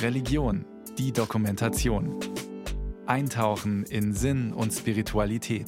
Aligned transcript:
Religion, 0.00 0.64
die 0.96 1.12
Dokumentation. 1.12 2.20
Eintauchen 3.06 3.84
in 3.84 4.12
Sinn 4.14 4.52
und 4.52 4.72
Spiritualität. 4.72 5.66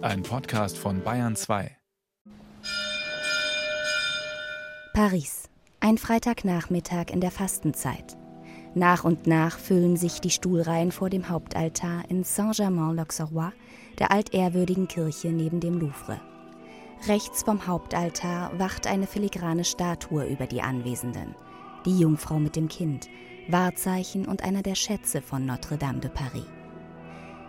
Ein 0.00 0.22
Podcast 0.24 0.76
von 0.76 1.02
Bayern 1.02 1.36
2. 1.36 1.76
Paris. 4.94 5.48
Ein 5.78 5.98
Freitagnachmittag 5.98 7.10
in 7.10 7.20
der 7.20 7.30
Fastenzeit. 7.30 8.16
Nach 8.74 9.04
und 9.04 9.28
nach 9.28 9.58
füllen 9.58 9.96
sich 9.96 10.20
die 10.20 10.30
Stuhlreihen 10.30 10.90
vor 10.90 11.08
dem 11.08 11.28
Hauptaltar 11.28 12.02
in 12.08 12.24
Saint-Germain-l'Auxerrois, 12.24 13.52
der 13.98 14.10
altehrwürdigen 14.10 14.88
Kirche 14.88 15.28
neben 15.28 15.60
dem 15.60 15.78
Louvre. 15.78 16.20
Rechts 17.06 17.44
vom 17.44 17.66
Hauptaltar 17.68 18.58
wacht 18.58 18.88
eine 18.88 19.06
filigrane 19.06 19.64
Statue 19.64 20.24
über 20.24 20.46
die 20.46 20.62
Anwesenden– 20.62 21.36
die 21.84 21.98
Jungfrau 21.98 22.38
mit 22.38 22.56
dem 22.56 22.68
Kind, 22.68 23.08
Wahrzeichen 23.48 24.26
und 24.26 24.42
einer 24.42 24.62
der 24.62 24.74
Schätze 24.74 25.22
von 25.22 25.46
Notre-Dame 25.46 26.00
de 26.00 26.10
Paris. 26.10 26.46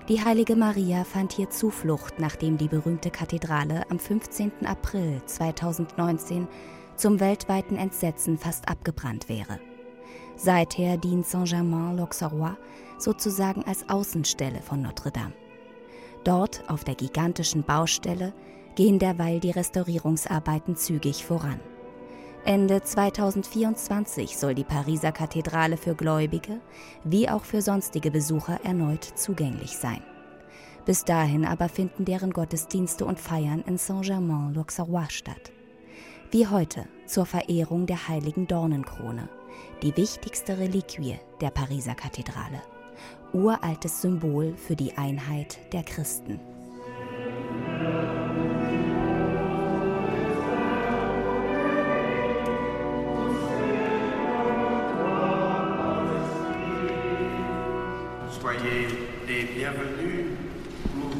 Die 0.08 0.24
heilige 0.24 0.55
Maria 0.55 1.04
fand 1.04 1.32
hier 1.32 1.50
Zuflucht, 1.50 2.20
nachdem 2.20 2.58
die 2.58 2.68
berühmte 2.68 3.12
Kathedrale 3.12 3.90
am 3.90 4.00
15. 4.00 4.66
April 4.66 5.22
2019 5.26 6.48
zum 6.96 7.20
weltweiten 7.20 7.78
Entsetzen 7.78 8.38
fast 8.38 8.68
abgebrannt 8.68 9.30
wäre. 9.30 9.60
Seither 10.36 10.98
dient 10.98 11.27
Saint-Germain-l'Auxerrois 11.27 12.58
sozusagen 12.98 13.63
als 13.63 13.88
Außenstelle 13.90 14.62
von 14.62 14.82
Notre-Dame. 14.82 15.34
Dort, 16.24 16.63
auf 16.68 16.84
der 16.84 16.96
gigantischen 16.96 17.63
Baustelle, 17.63 18.34
gehen 18.76 19.00
derweil 19.00 19.40
die 19.40 19.52
Restaurierungsarbeiten 19.52 20.76
zügig 20.76 21.26
voran. 21.26 21.60
Ende 22.44 22.81
2024 22.81 24.36
soll 24.36 24.55
die 24.55 24.63
Pariser 24.63 25.12
Kathedrale 25.12 25.77
für 25.77 25.94
Gläubige 25.94 26.59
wie 27.04 27.30
auch 27.30 27.44
für 27.44 27.62
sonstige 27.62 28.10
Besucher 28.10 28.60
erneut 28.63 29.04
zugänglich 29.04 29.77
sein. 29.77 30.02
Bis 30.84 31.05
dahin 31.05 31.46
aber 31.46 31.70
finden 31.70 32.04
deren 32.04 32.32
Gottesdienste 32.32 33.05
und 33.05 33.20
Feiern 33.20 33.63
in 33.68 33.77
Saint-Germain-l'Auxerrois 33.77 35.12
statt. 35.12 35.51
Wie 36.32 36.48
heute 36.48 36.85
zur 37.05 37.27
Verehrung 37.27 37.85
der 37.85 38.07
heiligen 38.07 38.48
Dornenkrone, 38.48 39.29
die 39.84 39.96
wichtigste 39.96 40.57
Reliquie 40.57 41.20
der 41.41 41.51
Pariser 41.51 41.94
Kathedrale. 41.94 42.63
Uraltes 43.34 44.01
Symbol 44.01 44.55
für 44.55 44.76
die 44.76 44.98
Einheit 44.98 45.60
der 45.73 45.84
Christen. 45.84 46.40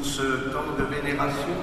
Ce 0.02 0.50
temps 0.52 0.76
de 0.78 0.84
vénération 0.84 1.54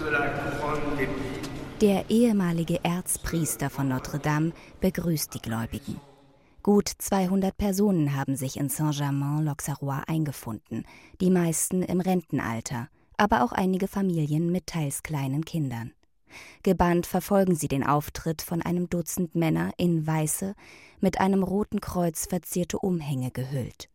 de 0.00 0.10
la 0.10 0.28
couronne 0.28 0.96
d'épines. 0.96 1.42
Der 1.80 2.10
ehemalige 2.10 2.78
Erzpriester 2.84 3.70
von 3.70 3.88
Notre-Dame 3.88 4.52
begrüßt 4.80 5.34
die 5.34 5.40
Gläubigen. 5.40 6.00
Gut 6.62 6.88
200 6.88 7.56
Personen 7.56 8.14
haben 8.14 8.36
sich 8.36 8.56
in 8.56 8.68
Saint-Germain-l'Auxerrois 8.68 10.02
eingefunden, 10.06 10.84
die 11.20 11.30
meisten 11.30 11.82
im 11.82 12.00
Rentenalter, 12.00 12.88
aber 13.16 13.42
auch 13.42 13.52
einige 13.52 13.88
Familien 13.88 14.52
mit 14.52 14.68
teils 14.68 15.02
kleinen 15.02 15.44
Kindern. 15.44 15.92
Gebannt 16.62 17.06
verfolgen 17.06 17.56
sie 17.56 17.68
den 17.68 17.84
Auftritt 17.84 18.42
von 18.42 18.62
einem 18.62 18.88
Dutzend 18.88 19.34
Männer 19.34 19.72
in 19.76 20.06
weiße, 20.06 20.54
mit 21.00 21.20
einem 21.20 21.42
roten 21.42 21.80
Kreuz 21.80 22.26
verzierte 22.26 22.78
Umhänge 22.78 23.32
gehüllt 23.32 23.91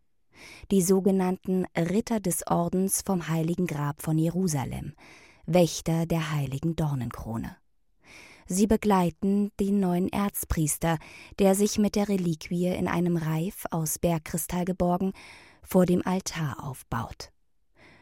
die 0.72 0.82
sogenannten 0.82 1.66
Ritter 1.78 2.20
des 2.20 2.46
Ordens 2.48 3.02
vom 3.06 3.28
Heiligen 3.28 3.68
Grab 3.68 4.02
von 4.02 4.18
Jerusalem, 4.18 4.94
Wächter 5.46 6.06
der 6.06 6.32
heiligen 6.32 6.76
Dornenkrone. 6.76 7.56
Sie 8.48 8.68
begleiten 8.68 9.52
den 9.60 9.80
neuen 9.80 10.10
Erzpriester, 10.10 11.00
der 11.38 11.54
sich 11.54 11.78
mit 11.78 11.96
der 11.96 12.08
Reliquie 12.08 12.68
in 12.68 12.88
einem 12.88 13.18
Reif 13.18 13.66
aus 13.72 14.00
Bergkristall 14.00 14.64
geborgen 14.64 15.12
vor 15.64 15.86
dem 15.86 16.06
Altar 16.06 16.64
aufbaut. 16.64 17.32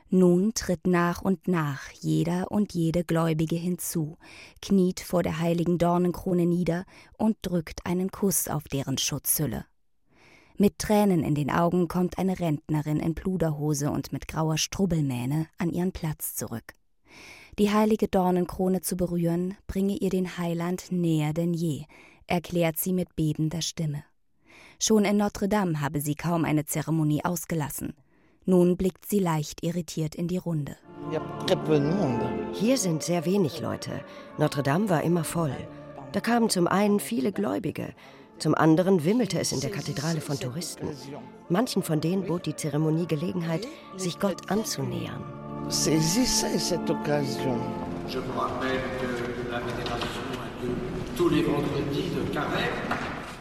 Nun 0.09 0.54
tritt 0.54 0.86
nach 0.86 1.24
und 1.24 1.48
nach 1.48 1.90
jeder 1.92 2.52
und 2.52 2.74
jede 2.74 3.04
Gläubige 3.04 3.56
hinzu, 3.56 4.18
kniet 4.62 5.00
vor 5.00 5.24
der 5.24 5.40
heiligen 5.40 5.80
Dornenkrone 5.80 6.46
nieder 6.46 6.86
und 7.18 7.38
drückt 7.42 7.86
einen 7.86 8.12
Kuss 8.12 8.48
auf 8.48 8.66
deren 8.66 9.00
Schutzhülle. 9.00 9.66
Mit 10.58 10.80
Tränen 10.80 11.22
in 11.22 11.36
den 11.36 11.52
Augen 11.52 11.90
kommt 11.90 12.18
eine 12.18 12.40
Rentnerin 12.40 13.02
in 13.02 13.14
Pluderhose 13.14 13.92
und 13.92 14.14
mit 14.14 14.30
grauer 14.30 14.58
Strubbelmähne 14.58 15.48
an 15.58 15.70
ihren 15.70 15.92
Platz 15.92 16.36
zurück. 16.36 16.74
Die 17.60 17.72
heilige 17.72 18.08
Dornenkrone 18.08 18.80
zu 18.80 18.96
berühren, 18.96 19.56
bringe 19.68 19.98
ihr 19.98 20.10
den 20.10 20.38
Heiland 20.38 20.92
näher 20.92 21.34
denn 21.34 21.54
je, 21.54 21.84
erklärt 22.28 22.78
sie 22.78 22.94
mit 22.94 23.18
bebender 23.18 23.62
Stimme. 23.62 24.04
Schon 24.80 25.04
in 25.04 25.18
Notre 25.18 25.50
Dame 25.50 25.82
habe 25.82 26.00
sie 26.00 26.16
kaum 26.16 26.46
eine 26.46 26.66
Zeremonie 26.66 27.26
ausgelassen. 27.26 27.94
Nun 28.46 28.78
blickt 28.78 29.06
sie 29.06 29.20
leicht 29.20 29.62
irritiert 29.62 30.16
in 30.16 30.30
die 30.30 30.38
Runde. 30.38 30.78
Hier 32.54 32.78
sind 32.78 33.04
sehr 33.04 33.26
wenig 33.26 33.60
Leute. 33.60 34.06
Notre 34.38 34.64
Dame 34.64 34.90
war 34.90 35.04
immer 35.04 35.26
voll. 35.26 35.56
Da 36.14 36.22
kamen 36.22 36.50
zum 36.50 36.68
einen 36.68 37.02
viele 37.02 37.34
Gläubige, 37.34 37.94
zum 38.38 38.53
anderen 38.56 39.06
wimmelte 39.06 39.40
es 39.40 39.51
in 39.51 39.62
der 39.62 39.72
Kathedrale 39.72 40.22
von 40.22 40.40
Touristen. 40.40 40.90
Manchen 41.50 41.84
von 41.84 42.01
denen 42.01 42.25
bot 42.25 42.46
die 42.46 42.56
Zeremonie 42.56 43.07
Gelegenheit, 43.07 43.68
sich 43.96 44.19
Gott 44.19 44.51
anzunähern. 44.51 45.23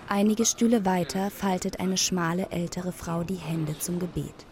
Einige 0.08 0.44
Stühle 0.44 0.84
weiter 0.84 1.30
faltet 1.30 1.80
eine 1.80 1.96
schmale 1.96 2.50
ältere 2.50 2.92
Frau 2.92 3.24
die 3.24 3.34
Hände 3.34 3.78
zum 3.78 3.98
Gebet. 3.98 4.46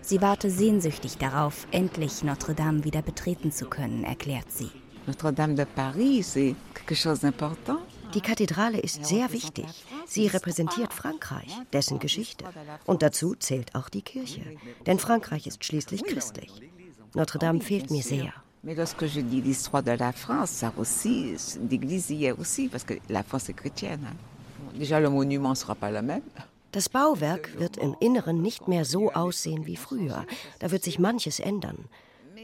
Sie 0.00 0.20
warte 0.20 0.50
sehnsüchtig 0.50 1.18
darauf, 1.18 1.66
endlich 1.70 2.24
Notre 2.24 2.54
Dame 2.54 2.82
wieder 2.84 3.02
betreten 3.02 3.52
zu 3.52 3.66
können, 3.66 4.02
erklärt 4.04 4.50
sie. 4.50 4.70
Notre 5.06 5.32
Dame 5.32 5.54
de 5.54 5.64
Paris, 5.64 6.22
c'est 6.34 6.54
quelque 6.74 6.94
chose 6.94 7.20
d'important. 7.20 7.78
Die 8.14 8.20
Kathedrale 8.20 8.78
ist 8.78 9.04
sehr 9.04 9.32
wichtig. 9.32 9.66
Sie 10.06 10.26
repräsentiert 10.26 10.92
Frankreich, 10.92 11.56
dessen 11.72 11.98
Geschichte. 11.98 12.44
Und 12.84 13.02
dazu 13.02 13.34
zählt 13.34 13.74
auch 13.74 13.88
die 13.88 14.02
Kirche. 14.02 14.42
Denn 14.86 14.98
Frankreich 14.98 15.46
ist 15.46 15.64
schließlich 15.64 16.04
christlich. 16.04 16.50
Notre 17.14 17.38
Dame 17.38 17.60
fehlt 17.60 17.90
mir 17.90 18.02
sehr. 18.02 18.32
Mais 18.64 18.76
lorsque 18.76 19.06
je 19.06 19.22
dis 19.22 19.42
l'histoire 19.42 19.82
de 19.82 19.90
la 19.90 20.12
France, 20.12 20.52
ça 20.52 20.72
aussi, 20.76 21.34
l'Église 21.68 22.10
y 22.10 22.26
est 22.26 22.38
aussi, 22.38 22.68
parce 22.68 22.84
que 22.84 22.94
la 23.08 23.24
France 23.24 23.48
est 23.48 23.54
chrétienne. 23.54 24.06
Déjà, 24.78 25.00
le 25.00 25.10
monument 25.10 25.56
sera 25.56 25.74
pas 25.74 25.90
le 25.90 26.00
même. 26.00 26.22
Das 26.70 26.88
Bauwerk 26.88 27.58
wird 27.58 27.76
im 27.76 27.94
Inneren 28.00 28.40
nicht 28.40 28.68
mehr 28.68 28.84
so 28.84 29.12
aussehen 29.12 29.66
wie 29.66 29.76
früher. 29.76 30.24
Da 30.60 30.70
wird 30.70 30.84
sich 30.84 30.98
manches 30.98 31.38
ändern. 31.38 31.84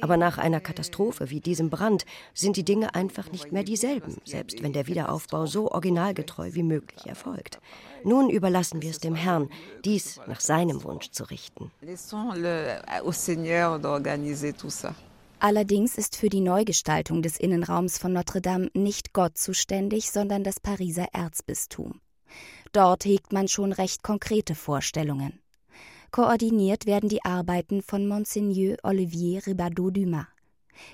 Aber 0.00 0.16
nach 0.16 0.38
einer 0.38 0.60
Katastrophe 0.60 1.30
wie 1.30 1.40
diesem 1.40 1.70
Brand 1.70 2.04
sind 2.34 2.56
die 2.56 2.64
Dinge 2.64 2.94
einfach 2.94 3.30
nicht 3.32 3.52
mehr 3.52 3.64
dieselben, 3.64 4.16
selbst 4.24 4.62
wenn 4.62 4.72
der 4.72 4.86
Wiederaufbau 4.86 5.46
so 5.46 5.70
originalgetreu 5.70 6.50
wie 6.52 6.62
möglich 6.62 7.06
erfolgt. 7.06 7.58
Nun 8.04 8.30
überlassen 8.30 8.82
wir 8.82 8.90
es 8.90 8.98
dem 8.98 9.14
Herrn, 9.14 9.50
dies 9.84 10.20
nach 10.26 10.40
seinem 10.40 10.82
Wunsch 10.84 11.10
zu 11.10 11.24
richten. 11.24 11.70
Allerdings 15.40 15.98
ist 15.98 16.16
für 16.16 16.28
die 16.28 16.40
Neugestaltung 16.40 17.22
des 17.22 17.36
Innenraums 17.38 17.98
von 17.98 18.12
Notre 18.12 18.40
Dame 18.40 18.70
nicht 18.74 19.12
Gott 19.12 19.38
zuständig, 19.38 20.10
sondern 20.10 20.42
das 20.42 20.58
Pariser 20.58 21.06
Erzbistum. 21.12 22.00
Dort 22.72 23.04
hegt 23.04 23.32
man 23.32 23.48
schon 23.48 23.72
recht 23.72 24.02
konkrete 24.02 24.54
Vorstellungen. 24.54 25.40
Koordiniert 26.10 26.86
werden 26.86 27.08
die 27.08 27.24
Arbeiten 27.24 27.82
von 27.82 28.08
Monseigneur 28.08 28.78
Olivier 28.82 29.46
Ribadeau-Dumas. 29.46 30.26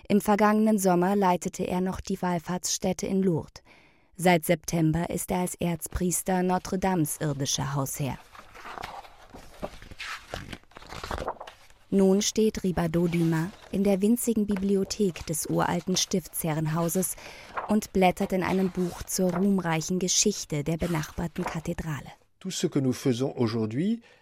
Im 0.09 0.21
vergangenen 0.21 0.79
Sommer 0.79 1.15
leitete 1.15 1.65
er 1.65 1.81
noch 1.81 2.01
die 2.01 2.21
Wallfahrtsstätte 2.21 3.07
in 3.07 3.23
Lourdes. 3.23 3.63
Seit 4.17 4.45
September 4.45 5.11
ist 5.11 5.31
er 5.31 5.39
als 5.41 5.55
Erzpriester 5.57 6.43
Notre-Dames 6.43 7.19
irdischer 7.21 7.75
Hausherr. 7.75 8.19
Nun 11.91 12.23
steht 12.23 12.65
Ribadeau-Dumas 12.65 13.51
in 13.71 13.85
der 13.85 14.03
winzigen 14.03 14.47
Bibliothek 14.47 15.25
des 15.27 15.47
uralten 15.47 15.97
Stiftsherrenhauses 15.97 17.15
und 17.69 17.93
blättert 17.93 18.33
in 18.33 18.43
einem 18.43 18.71
Buch 18.71 19.05
zur 19.05 19.33
ruhmreichen 19.33 20.01
Geschichte 20.01 20.65
der 20.65 20.77
benachbarten 20.77 21.45
Kathedrale. 21.45 22.11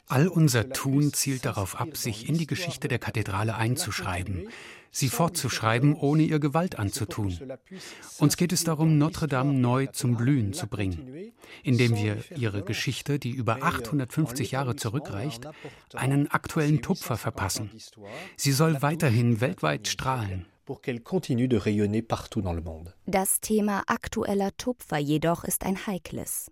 All 0.08 0.28
unser 0.28 0.68
Tun 0.70 1.12
zielt 1.12 1.44
darauf 1.44 1.80
ab, 1.80 1.96
sich 1.96 2.28
in 2.28 2.36
die 2.36 2.46
Geschichte 2.46 2.88
der 2.88 2.98
Kathedrale 2.98 3.54
einzuschreiben, 3.54 4.48
sie 4.90 5.08
fortzuschreiben, 5.08 5.94
ohne 5.94 6.22
ihr 6.22 6.38
Gewalt 6.38 6.78
anzutun. 6.78 7.38
Uns 8.18 8.36
geht 8.36 8.52
es 8.52 8.64
darum, 8.64 8.98
Notre 8.98 9.26
Dame 9.26 9.54
neu 9.54 9.86
zum 9.86 10.16
Blühen 10.16 10.52
zu 10.52 10.66
bringen, 10.66 11.32
indem 11.62 11.96
wir 11.96 12.18
ihre 12.36 12.62
Geschichte, 12.62 13.18
die 13.18 13.30
über 13.30 13.62
850 13.62 14.50
Jahre 14.50 14.76
zurückreicht, 14.76 15.48
einen 15.94 16.30
aktuellen 16.30 16.82
Tupfer 16.82 17.16
verpassen. 17.16 17.70
Sie 18.36 18.52
soll 18.52 18.82
weiterhin 18.82 19.40
weltweit 19.40 19.88
strahlen. 19.88 20.46
Das 23.06 23.40
Thema 23.40 23.82
aktueller 23.86 24.56
Tupfer 24.56 24.98
jedoch 24.98 25.44
ist 25.44 25.64
ein 25.64 25.86
heikles. 25.86 26.50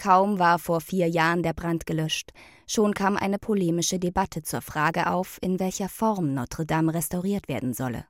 Kaum 0.00 0.38
war 0.38 0.58
vor 0.58 0.80
vier 0.80 1.08
Jahren 1.08 1.42
der 1.42 1.52
Brand 1.52 1.84
gelöscht, 1.84 2.32
schon 2.66 2.94
kam 2.94 3.18
eine 3.18 3.38
polemische 3.38 3.98
Debatte 3.98 4.42
zur 4.42 4.62
Frage 4.62 5.10
auf, 5.10 5.36
in 5.42 5.60
welcher 5.60 5.90
Form 5.90 6.32
Notre 6.32 6.64
Dame 6.64 6.94
restauriert 6.94 7.48
werden 7.48 7.74
solle. 7.74 8.06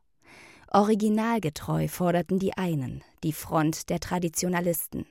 Originalgetreu 0.71 1.89
forderten 1.89 2.39
die 2.39 2.57
einen, 2.57 3.03
die 3.25 3.33
Front 3.33 3.91
der 3.91 3.99
Traditionalisten. 3.99 5.05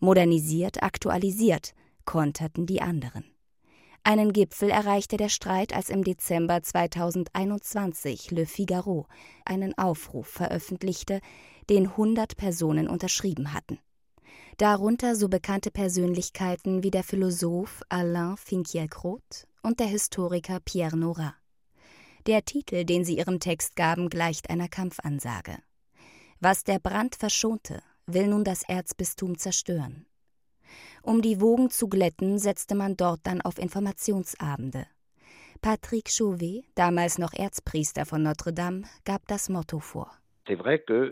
Modernisiert, 0.00 0.82
aktualisiert, 0.82 1.74
konterten 2.06 2.66
die 2.66 2.82
anderen. 2.82 3.24
Einen 4.02 4.32
Gipfel 4.32 4.70
erreichte 4.70 5.18
der 5.18 5.28
Streit, 5.28 5.76
als 5.76 5.90
im 5.90 6.02
Dezember 6.02 6.60
2021 6.60 8.32
Le 8.32 8.46
Figaro 8.46 9.06
einen 9.44 9.78
Aufruf 9.78 10.26
veröffentlichte, 10.26 11.20
den 11.70 11.86
100 11.86 12.36
Personen 12.36 12.88
unterschrieben 12.88 13.52
hatten 13.52 13.78
darunter 14.56 15.16
so 15.16 15.28
bekannte 15.28 15.70
Persönlichkeiten 15.70 16.82
wie 16.82 16.90
der 16.90 17.04
Philosoph 17.04 17.82
Alain 17.88 18.36
Finkielkraut 18.36 19.46
und 19.62 19.80
der 19.80 19.86
Historiker 19.86 20.60
Pierre 20.60 20.96
Nora. 20.96 21.34
Der 22.26 22.44
Titel, 22.44 22.84
den 22.84 23.04
sie 23.04 23.18
ihrem 23.18 23.38
Text 23.38 23.76
gaben, 23.76 24.08
gleicht 24.08 24.50
einer 24.50 24.68
Kampfansage. 24.68 25.58
Was 26.40 26.64
der 26.64 26.78
Brand 26.78 27.14
verschonte, 27.16 27.82
will 28.06 28.28
nun 28.28 28.44
das 28.44 28.62
Erzbistum 28.62 29.38
zerstören. 29.38 30.06
Um 31.02 31.22
die 31.22 31.40
Wogen 31.40 31.70
zu 31.70 31.88
glätten, 31.88 32.38
setzte 32.38 32.74
man 32.74 32.96
dort 32.96 33.20
dann 33.24 33.40
auf 33.40 33.58
Informationsabende. 33.58 34.86
Patrick 35.60 36.10
Chauvet, 36.10 36.64
damals 36.74 37.18
noch 37.18 37.32
Erzpriester 37.32 38.04
von 38.04 38.22
Notre 38.22 38.52
Dame, 38.52 38.82
gab 39.04 39.26
das 39.28 39.48
Motto 39.48 39.78
vor. 39.78 40.10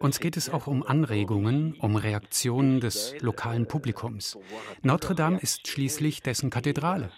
Uns 0.01 0.21
geht 0.21 0.37
es 0.37 0.51
auch 0.51 0.67
um 0.67 0.83
Anregungen, 0.83 1.75
um 1.81 1.97
Reaktionen 1.97 2.81
des 2.81 3.15
lokalen 3.21 3.67
Publikums. 3.67 4.39
Notre 4.83 5.15
Dame 5.15 5.39
ist 5.41 5.67
schließlich 5.67 6.23
dessen 6.23 6.51
Kathedrale. 6.51 7.11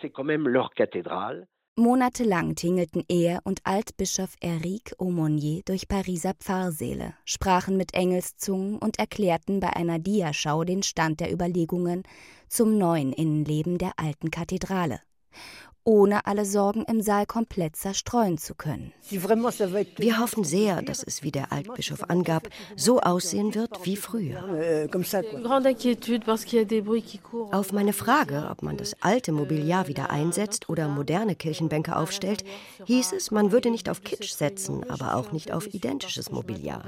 Monatelang 1.79 2.55
tingelten 2.55 3.05
er 3.07 3.41
und 3.45 3.61
Altbischof 3.65 4.35
Eric 4.41 4.95
Aumonier 4.99 5.61
durch 5.67 5.89
Pariser 5.89 6.33
Pfarrsäle, 6.33 7.13
sprachen 7.27 7.77
mit 7.77 7.93
Engelszungen 7.93 8.79
und 8.79 8.99
erklärten 8.99 9.61
bei 9.61 9.77
einer 9.77 9.99
Diaschau 9.99 10.65
den 10.65 10.83
Stand 10.83 11.21
der 11.21 11.31
Überlegungen 11.31 12.05
zum 12.49 12.79
neuen 12.79 13.13
Innenleben 13.13 13.77
der 13.77 13.93
alten 13.99 14.31
Kathedrale 14.31 15.01
ohne 15.87 16.27
alle 16.27 16.45
Sorgen 16.45 16.85
im 16.85 17.01
Saal 17.01 17.27
komplett 17.27 17.77
zerstreuen 17.77 18.39
zu 18.39 18.55
können. 18.55 18.93
Wir 19.09 20.19
hoffen 20.19 20.45
sehr, 20.45 20.83
dass 20.83 21.03
es, 21.03 21.23
wie 21.23 21.31
der 21.31 21.53
Altbischof 21.53 22.11
angab, 22.11 22.49
so 22.75 23.01
aussehen 23.01 23.55
wird 23.55 23.87
wie 23.87 23.97
früher. 23.97 24.89
Auf 27.53 27.73
meine 27.73 27.93
Frage, 27.93 28.49
ob 28.51 28.63
man 28.63 28.77
das 28.77 28.97
alte 29.01 29.33
Mobiliar 29.33 29.87
wieder 29.87 30.11
einsetzt 30.11 30.69
oder 30.69 30.89
moderne 30.89 31.37
Kirchenbänke 31.37 31.97
aufstellt, 31.97 32.45
hieß 32.85 33.13
es, 33.13 33.31
man 33.31 33.53
würde 33.53 33.71
nicht 33.71 33.89
auf 33.89 34.03
Kitsch 34.03 34.33
setzen, 34.33 34.89
aber 34.91 35.15
auch 35.15 35.31
nicht 35.31 35.53
auf 35.53 35.73
identisches 35.73 36.33
Mobiliar. 36.33 36.83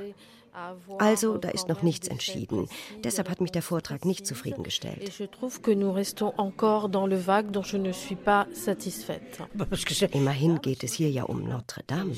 Also, 0.99 1.38
da 1.38 1.50
ist 1.50 1.69
noch 1.69 1.82
nichts 1.82 2.08
entschieden. 2.08 2.69
Deshalb 3.05 3.28
hat 3.28 3.40
mich 3.40 3.52
der 3.52 3.62
Vortrag 3.62 4.05
nicht 4.05 4.26
zufriedengestellt. 4.26 5.08
Immerhin 10.12 10.60
geht 10.60 10.84
es 10.84 10.93
hier 10.93 11.10
ja 11.10 11.22
um 11.25 11.44
Notre 11.44 11.82
Dame. 11.84 12.14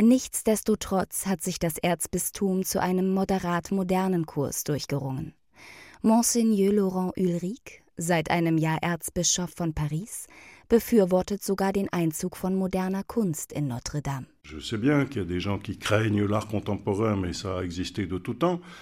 Nichtsdestotrotz 0.00 1.26
hat 1.26 1.42
sich 1.42 1.58
das 1.58 1.78
Erzbistum 1.78 2.64
zu 2.64 2.80
einem 2.80 3.12
moderat 3.12 3.70
modernen 3.70 4.26
Kurs 4.26 4.64
durchgerungen. 4.64 5.34
Monseigneur 6.02 6.72
Laurent 6.72 7.16
Ulrich, 7.16 7.82
seit 7.96 8.30
einem 8.30 8.58
Jahr 8.58 8.78
Erzbischof 8.82 9.50
von 9.50 9.74
Paris, 9.74 10.26
befürwortet 10.68 11.42
sogar 11.42 11.72
den 11.72 11.88
Einzug 11.92 12.36
von 12.36 12.54
moderner 12.54 13.04
Kunst 13.04 13.52
in 13.52 13.68
Notre 13.68 14.02
Dame. 14.02 14.26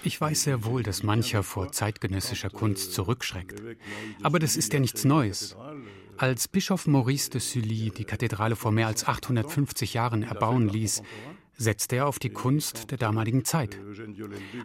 Ich 0.03 0.21
weiß 0.21 0.43
sehr 0.43 0.65
wohl, 0.65 0.83
dass 0.83 1.03
mancher 1.03 1.43
vor 1.43 1.71
zeitgenössischer 1.71 2.49
Kunst 2.49 2.93
zurückschreckt. 2.93 3.61
Aber 4.23 4.39
das 4.39 4.57
ist 4.57 4.73
ja 4.73 4.79
nichts 4.79 5.05
Neues. 5.05 5.55
Als 6.17 6.47
Bischof 6.47 6.87
Maurice 6.87 7.29
de 7.29 7.39
Sully 7.39 7.91
die 7.95 8.05
Kathedrale 8.05 8.55
vor 8.55 8.71
mehr 8.71 8.87
als 8.87 9.07
850 9.07 9.93
Jahren 9.93 10.23
erbauen 10.23 10.67
ließ, 10.67 11.03
setzte 11.57 11.97
er 11.97 12.07
auf 12.07 12.19
die 12.19 12.29
Kunst 12.29 12.91
der 12.91 12.97
damaligen 12.97 13.43
Zeit. 13.43 13.79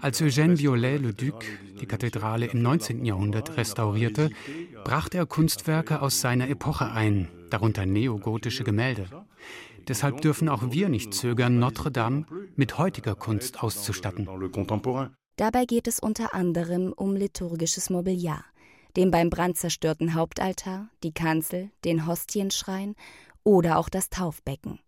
Als 0.01 0.21
Eugène 0.21 0.59
Viollet-le-Duc 0.59 1.45
die 1.81 1.87
Kathedrale 1.87 2.47
im 2.47 2.63
19. 2.63 3.05
Jahrhundert 3.05 3.57
restaurierte, 3.57 4.31
brachte 4.85 5.19
er 5.19 5.27
Kunstwerke 5.27 6.03
aus 6.03 6.21
seiner 6.21 6.49
Epoche 6.49 6.91
ein, 6.91 7.29
darunter 7.51 7.87
neogotische 7.87 8.65
Gemälde. 8.65 9.07
Deshalb 9.89 10.21
dürfen 10.21 10.49
auch 10.49 10.71
wir 10.71 10.89
nicht 10.89 11.13
zögern, 11.15 11.59
Notre 11.59 11.91
Dame 11.91 12.27
mit 12.55 12.79
heutiger 12.79 13.15
Kunst 13.15 13.63
auszustatten. 13.63 14.29
Dabei 15.37 15.65
geht 15.65 15.89
es 15.89 15.99
unter 15.99 16.35
anderem 16.35 16.93
um 16.93 17.17
liturgisches 17.17 17.91
Mobiliar, 17.91 18.45
den 18.97 19.11
beim 19.11 19.31
Brand 19.31 19.57
zerstörten 19.57 20.15
Hauptaltar, 20.15 20.91
die 21.03 21.13
Kanzel, 21.13 21.71
den 21.85 22.07
Hostienschrein 22.07 22.95
oder 23.43 23.79
auch 23.79 23.89
das 23.89 24.11
Taufbecken. 24.11 24.79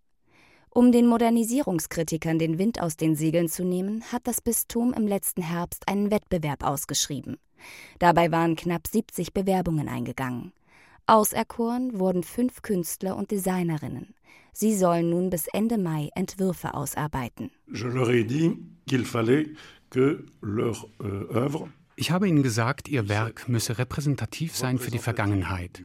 Um 0.76 0.90
den 0.90 1.06
Modernisierungskritikern 1.06 2.40
den 2.40 2.58
Wind 2.58 2.82
aus 2.82 2.96
den 2.96 3.14
Segeln 3.14 3.48
zu 3.48 3.62
nehmen, 3.64 4.02
hat 4.10 4.26
das 4.26 4.40
Bistum 4.40 4.92
im 4.92 5.06
letzten 5.06 5.40
Herbst 5.40 5.86
einen 5.86 6.10
Wettbewerb 6.10 6.64
ausgeschrieben. 6.64 7.36
Dabei 8.00 8.32
waren 8.32 8.56
knapp 8.56 8.88
70 8.88 9.32
Bewerbungen 9.32 9.88
eingegangen. 9.88 10.52
Auserkoren 11.06 12.00
wurden 12.00 12.24
fünf 12.24 12.62
Künstler 12.62 13.16
und 13.16 13.30
Designerinnen. 13.30 14.16
Sie 14.52 14.74
sollen 14.74 15.10
nun 15.10 15.30
bis 15.30 15.46
Ende 15.46 15.78
Mai 15.78 16.08
Entwürfe 16.16 16.74
ausarbeiten. 16.74 17.52
Je 17.72 17.86
leur 17.86 18.08
ai 18.08 18.24
dit 18.24 18.58
qu'il 18.88 19.04
fallait 19.04 19.54
que 19.90 20.26
leur 20.42 20.88
euh, 21.00 21.28
œuvre 21.32 21.68
ich 21.96 22.10
habe 22.10 22.28
Ihnen 22.28 22.42
gesagt, 22.42 22.88
Ihr 22.88 23.08
Werk 23.08 23.48
müsse 23.48 23.78
repräsentativ 23.78 24.56
sein 24.56 24.78
für 24.78 24.90
die 24.90 24.98
Vergangenheit, 24.98 25.82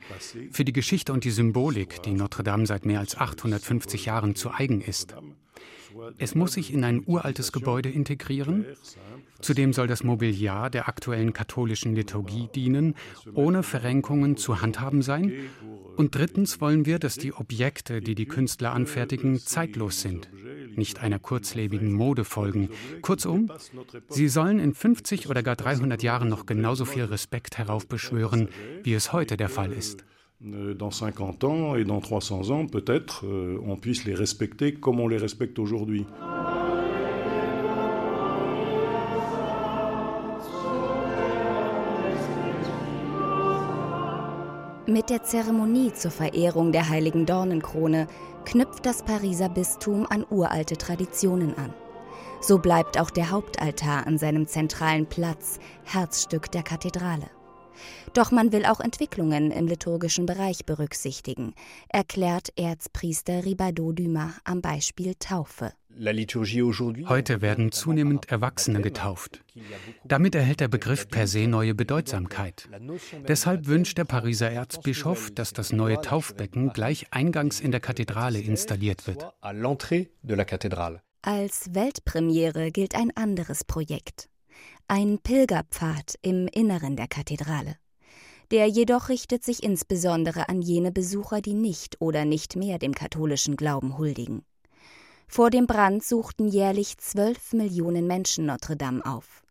für 0.51 0.65
die 0.65 0.73
Geschichte 0.73 1.13
und 1.13 1.23
die 1.23 1.31
Symbolik, 1.31 2.01
die 2.03 2.13
Notre 2.13 2.43
Dame 2.43 2.65
seit 2.65 2.85
mehr 2.85 2.99
als 2.99 3.17
850 3.17 4.05
Jahren 4.05 4.35
zu 4.35 4.51
eigen 4.51 4.81
ist. 4.81 5.15
Es 6.17 6.35
muss 6.35 6.53
sich 6.53 6.73
in 6.73 6.83
ein 6.83 7.03
uraltes 7.05 7.51
Gebäude 7.51 7.89
integrieren. 7.89 8.65
Zudem 9.41 9.73
soll 9.73 9.87
das 9.87 10.03
Mobiliar 10.03 10.69
der 10.69 10.87
aktuellen 10.87 11.33
katholischen 11.33 11.95
Liturgie 11.95 12.49
dienen, 12.53 12.95
ohne 13.33 13.63
Verrenkungen 13.63 14.37
zu 14.37 14.61
handhaben 14.61 15.01
sein. 15.01 15.33
Und 15.95 16.15
drittens 16.15 16.61
wollen 16.61 16.85
wir, 16.85 16.99
dass 16.99 17.15
die 17.15 17.33
Objekte, 17.33 18.01
die 18.01 18.15
die 18.15 18.27
Künstler 18.27 18.73
anfertigen, 18.73 19.39
zeitlos 19.39 20.01
sind 20.01 20.29
nicht 20.79 20.99
einer 21.01 21.19
kurzlebigen 21.19 21.93
Mode 21.93 22.23
folgen. 22.23 22.69
Kurzum, 23.03 23.51
sie 24.09 24.27
sollen 24.27 24.57
in 24.59 24.73
50 24.73 25.29
oder 25.29 25.43
gar 25.43 25.55
300 25.55 26.01
Jahren 26.01 26.27
noch 26.27 26.47
genauso 26.47 26.85
viel 26.85 27.03
Respekt 27.03 27.59
heraufbeschwören, 27.59 28.49
wie 28.81 28.95
es 28.95 29.13
heute 29.13 29.37
der 29.37 29.49
Fall 29.49 29.71
ist. 29.71 30.03
Dans 30.41 30.97
50 30.97 31.43
ans 31.43 31.77
et 31.77 31.83
dans 31.83 31.99
300 31.99 32.49
ans, 32.49 32.71
peut-être, 32.71 33.25
euh, 33.25 33.59
on 33.61 33.75
puisse 33.75 34.05
les 34.05 34.15
respecter 34.15 34.73
comme 34.73 35.01
on 35.01 35.09
les 35.09 35.17
respecte 35.17 35.59
aujourd'hui. 35.59 36.05
Mit 44.89 45.11
der 45.11 45.21
Zeremonie 45.21 45.93
zur 45.93 46.09
Verehrung 46.09 46.71
der 46.71 46.89
heiligen 46.89 47.27
Dornenkrone 47.27 48.07
knüpft 48.43 48.87
das 48.87 49.03
Pariser 49.03 49.47
Bistum 49.47 50.07
an 50.09 50.25
uralte 50.27 50.77
Traditionen 50.77 51.55
an. 51.59 51.75
So 52.41 52.57
bleibt 52.57 52.99
auch 52.99 53.11
der 53.11 53.29
Hauptaltar 53.29 54.07
an 54.07 54.17
seinem 54.17 54.47
zentralen 54.47 55.05
Platz, 55.05 55.59
Herzstück 55.83 56.51
der 56.51 56.63
Kathedrale. 56.63 57.29
Doch 58.15 58.31
man 58.31 58.51
will 58.51 58.65
auch 58.65 58.79
Entwicklungen 58.79 59.51
im 59.51 59.67
liturgischen 59.67 60.25
Bereich 60.25 60.65
berücksichtigen, 60.65 61.53
erklärt 61.89 62.51
Erzpriester 62.55 63.45
Ribado 63.45 63.91
Dumas 63.91 64.33
am 64.43 64.61
Beispiel 64.61 65.13
Taufe. 65.19 65.71
Heute 65.97 67.41
werden 67.41 67.71
zunehmend 67.71 68.29
Erwachsene 68.29 68.81
getauft. 68.81 69.43
Damit 70.05 70.33
erhält 70.33 70.61
der 70.61 70.67
Begriff 70.67 71.07
per 71.09 71.27
se 71.27 71.47
neue 71.47 71.75
Bedeutsamkeit. 71.75 72.69
Deshalb 73.27 73.67
wünscht 73.67 73.97
der 73.97 74.05
Pariser 74.05 74.49
Erzbischof, 74.49 75.31
dass 75.31 75.51
das 75.51 75.73
neue 75.73 75.99
Taufbecken 76.01 76.69
gleich 76.69 77.07
eingangs 77.11 77.59
in 77.59 77.71
der 77.71 77.81
Kathedrale 77.81 78.39
installiert 78.39 79.07
wird. 79.07 79.27
Als 81.21 81.73
Weltpremiere 81.73 82.71
gilt 82.71 82.95
ein 82.95 83.11
anderes 83.15 83.65
Projekt. 83.65 84.29
Ein 84.87 85.19
Pilgerpfad 85.19 86.15
im 86.21 86.47
Inneren 86.47 86.95
der 86.95 87.07
Kathedrale. 87.07 87.75
Der 88.51 88.67
jedoch 88.67 89.09
richtet 89.09 89.43
sich 89.43 89.61
insbesondere 89.63 90.49
an 90.49 90.61
jene 90.61 90.91
Besucher, 90.91 91.41
die 91.41 91.53
nicht 91.53 91.99
oder 91.99 92.25
nicht 92.25 92.55
mehr 92.55 92.79
dem 92.79 92.95
katholischen 92.95 93.55
Glauben 93.55 93.97
huldigen. 93.97 94.43
Vor 95.31 95.51
dem 95.51 95.67
Brand 95.67 96.03
suchten 96.03 96.47
jährlich 96.47 96.97
zwölf 96.97 97.53
Millionen 97.53 98.07
Menschen 98.07 98.47
Notre 98.47 98.75
Dame 98.75 99.05
auf. 99.05 99.43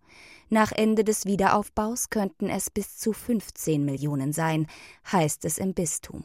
Nach 0.50 0.72
Ende 0.72 1.04
des 1.04 1.24
Wiederaufbaus 1.24 2.10
könnten 2.10 2.48
es 2.48 2.68
bis 2.68 2.96
zu 2.96 3.12
15 3.12 3.84
Millionen 3.84 4.32
sein, 4.32 4.66
heißt 5.12 5.44
es 5.44 5.56
im 5.56 5.74
Bistum. 5.74 6.24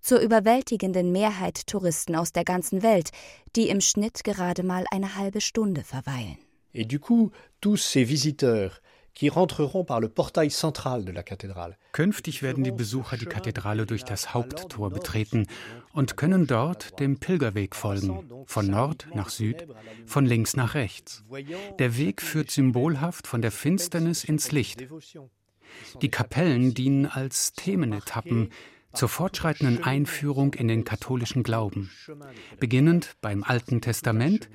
Zur 0.00 0.18
überwältigenden 0.18 1.12
Mehrheit 1.12 1.68
Touristen 1.68 2.16
aus 2.16 2.32
der 2.32 2.42
ganzen 2.42 2.82
Welt, 2.82 3.10
die 3.54 3.68
im 3.68 3.80
Schnitt 3.80 4.24
gerade 4.24 4.64
mal 4.64 4.86
eine 4.90 5.14
halbe 5.14 5.40
Stunde 5.40 5.84
verweilen. 5.84 6.38
Et 6.72 6.90
du 6.90 6.98
coup, 6.98 7.30
tous 7.60 7.92
ces 7.92 8.08
visiteurs 8.08 8.72
Künftig 11.92 12.42
werden 12.42 12.64
die 12.64 12.72
Besucher 12.72 13.16
die 13.16 13.26
Kathedrale 13.26 13.86
durch 13.86 14.04
das 14.04 14.34
Haupttor 14.34 14.90
betreten 14.90 15.46
und 15.92 16.16
können 16.16 16.46
dort 16.46 16.98
dem 16.98 17.18
Pilgerweg 17.18 17.76
folgen, 17.76 18.28
von 18.46 18.66
Nord 18.66 19.06
nach 19.14 19.28
Süd, 19.28 19.68
von 20.04 20.26
links 20.26 20.56
nach 20.56 20.74
rechts. 20.74 21.22
Der 21.78 21.96
Weg 21.96 22.22
führt 22.22 22.50
symbolhaft 22.50 23.26
von 23.26 23.40
der 23.40 23.52
Finsternis 23.52 24.24
ins 24.24 24.50
Licht. 24.50 24.84
Die 26.02 26.10
Kapellen 26.10 26.74
dienen 26.74 27.06
als 27.06 27.52
Themenetappen 27.52 28.50
zur 28.94 29.08
fortschreitenden 29.08 29.82
Einführung 29.82 30.54
in 30.54 30.68
den 30.68 30.84
katholischen 30.84 31.42
Glauben, 31.42 31.90
beginnend 32.58 33.16
beim 33.20 33.42
Alten 33.42 33.80
Testament 33.80 34.48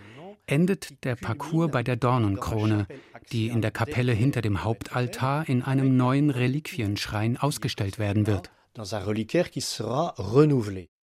endet 0.52 1.04
der 1.04 1.16
Parcours 1.16 1.72
bei 1.72 1.84
der 1.84 1.96
Dornenkrone, 1.96 2.88
die 3.32 3.48
in 3.48 3.62
der 3.62 3.72
Kapelle 3.72 4.14
hinter 4.14 4.42
dem 4.42 4.64
Hauptaltar 4.64 5.48
in 5.48 5.62
einem 5.64 5.96
neuen 5.96 6.30
Reliquienschrein 6.30 7.38
ausgestellt 7.38 8.00
werden 8.00 8.28
wird. 8.28 8.52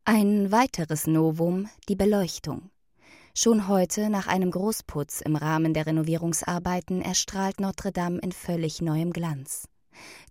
Ein 0.05 0.51
weiteres 0.51 1.07
Novum, 1.07 1.69
die 1.89 1.95
Beleuchtung. 1.95 2.69
Schon 3.33 3.67
heute, 3.67 4.09
nach 4.09 4.27
einem 4.27 4.51
Großputz 4.51 5.21
im 5.21 5.35
Rahmen 5.37 5.73
der 5.73 5.85
Renovierungsarbeiten, 5.85 7.01
erstrahlt 7.01 7.61
Notre 7.61 7.91
Dame 7.91 8.19
in 8.19 8.33
völlig 8.33 8.81
neuem 8.81 9.13
Glanz. 9.13 9.67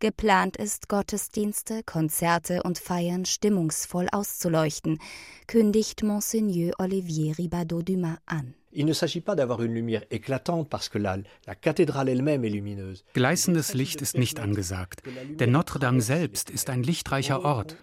Geplant 0.01 0.57
ist, 0.57 0.89
Gottesdienste, 0.89 1.83
Konzerte 1.85 2.63
und 2.63 2.79
Feiern 2.79 3.25
stimmungsvoll 3.25 4.09
auszuleuchten, 4.11 4.99
kündigt 5.47 6.03
Monseigneur 6.03 6.75
Olivier 6.79 7.39
Ribadeau-Dumas 7.39 8.19
an. 8.27 8.55
Il 8.73 8.87
ne 8.87 8.93
s'agit 8.93 9.21
pas 9.21 9.35
d'avoir 9.35 9.63
une 9.63 9.75
lumière 9.75 10.05
éclatante 10.11 10.69
parce 10.69 10.89
que 10.89 10.99
la, 10.99 11.19
la 11.47 11.55
cathédrale 11.57 12.09
elle-même 12.09 12.45
est 12.45 12.51
lumineuse. 12.51 13.05
Gleißendes 13.15 13.75
Licht 13.75 14.01
ist 14.01 14.17
nicht 14.17 14.39
angesagt, 14.39 15.03
denn 15.41 15.51
Notre-Dame 15.51 16.01
selbst 16.01 16.51
ist 16.51 16.71
ein 16.71 16.85
lichtreicher 16.85 17.45
Ort. 17.45 17.77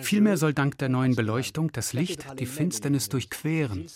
Vielmehr 0.00 0.36
soll 0.36 0.54
dank 0.54 0.76
der 0.78 0.88
neuen 0.88 1.14
Beleuchtung 1.14 1.70
das 1.70 1.92
Licht 1.92 2.26
die 2.40 2.46
Finsternis 2.46 3.08
durchqueren. 3.10 3.86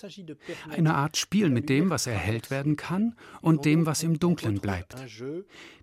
Eine 0.71 0.95
Art 0.95 1.17
Spiel 1.17 1.51
mit 1.51 1.69
dem, 1.69 1.91
was 1.91 2.07
erhellt 2.07 2.51
werden 2.53 2.77
kann 2.77 3.17
und 3.41 3.65
dem, 3.65 3.85
was 3.85 4.05
im 4.05 4.21
Dunkeln 4.21 4.61
bleibt. 4.61 4.95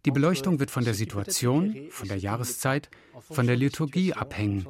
Die 0.05 0.11
Beleuchtung 0.11 0.59
wird 0.59 0.71
von 0.71 0.85
der 0.85 0.93
Situation, 0.93 1.75
von 1.89 2.07
der 2.07 2.17
Jahreszeit, 2.17 2.89
von 3.29 3.45
der 3.45 3.57
Liturgie 3.57 4.13
abhängen. 4.13 4.65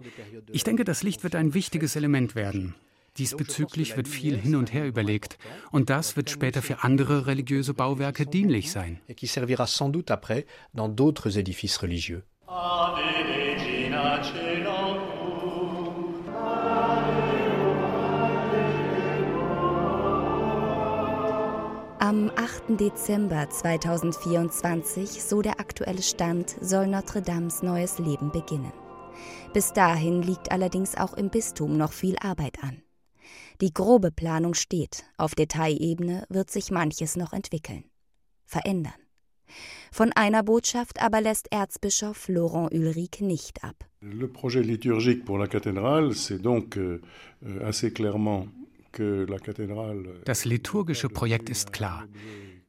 Ich 0.51 0.63
denke, 0.63 0.83
das 0.83 1.03
Licht 1.03 1.23
wird 1.23 1.35
ein 1.35 1.53
wichtiges 1.53 1.95
Element 1.95 2.33
werden. 2.33 2.75
Diesbezüglich 3.17 3.95
wird 3.95 4.07
viel 4.07 4.37
hin 4.37 4.55
und 4.55 4.73
her 4.73 4.87
überlegt 4.87 5.37
und 5.71 5.89
das 5.89 6.15
wird 6.15 6.29
später 6.29 6.61
für 6.61 6.83
andere 6.83 7.27
religiöse 7.27 7.73
Bauwerke 7.73 8.25
dienlich 8.25 8.71
sein. 8.71 8.99
Am 21.99 22.31
8. 22.35 22.79
Dezember 22.79 23.49
2024, 23.49 25.23
so 25.23 25.41
der 25.41 25.59
aktuelle 25.59 26.01
Stand, 26.01 26.55
soll 26.61 26.87
Notre 26.87 27.21
Dames 27.21 27.63
neues 27.63 27.97
Leben 27.99 28.31
beginnen. 28.31 28.73
Bis 29.53 29.71
dahin 29.71 30.21
liegt 30.21 30.51
allerdings 30.51 30.95
auch 30.95 31.13
im 31.13 31.29
Bistum 31.29 31.77
noch 31.77 31.93
viel 31.93 32.17
Arbeit 32.19 32.61
an. 32.61 32.83
Die 33.61 33.73
grobe 33.73 34.11
Planung 34.11 34.53
steht, 34.53 35.03
auf 35.17 35.35
Detailebene 35.35 36.25
wird 36.29 36.51
sich 36.51 36.71
manches 36.71 37.15
noch 37.15 37.33
entwickeln, 37.33 37.83
verändern. 38.45 38.93
Von 39.91 40.11
einer 40.13 40.41
Botschaft 40.43 41.01
aber 41.01 41.21
lässt 41.21 41.51
Erzbischof 41.51 42.27
Laurent 42.27 42.73
Ulrich 42.73 43.19
nicht 43.21 43.63
ab. 43.63 43.85
Le 44.01 44.27
projet 44.27 44.63
liturgique 44.63 45.25
pour 45.25 45.37
la 45.37 45.47
cathédrale, 45.47 46.13
c'est 46.13 46.41
donc 46.41 46.77
euh, 46.77 46.99
assez 47.61 47.91
clairement 47.91 48.47
das 50.25 50.45
liturgische 50.45 51.09
Projekt 51.09 51.49
ist 51.49 51.73
klar. 51.73 52.05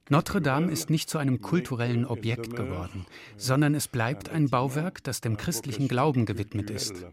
Notre 0.08 0.40
Dame 0.40 0.70
ist 0.70 0.90
nicht 0.90 1.08
zu 1.08 1.18
einem 1.18 1.40
kulturellen 1.40 2.04
Objekt 2.04 2.56
geworden, 2.56 3.06
sondern 3.36 3.74
es 3.74 3.88
bleibt 3.88 4.28
ein 4.28 4.48
Bauwerk, 4.48 5.02
das 5.02 5.20
dem 5.20 5.36
christlichen 5.36 5.88
Glauben 5.88 6.26
gewidmet 6.26 6.70
ist. 6.70 7.04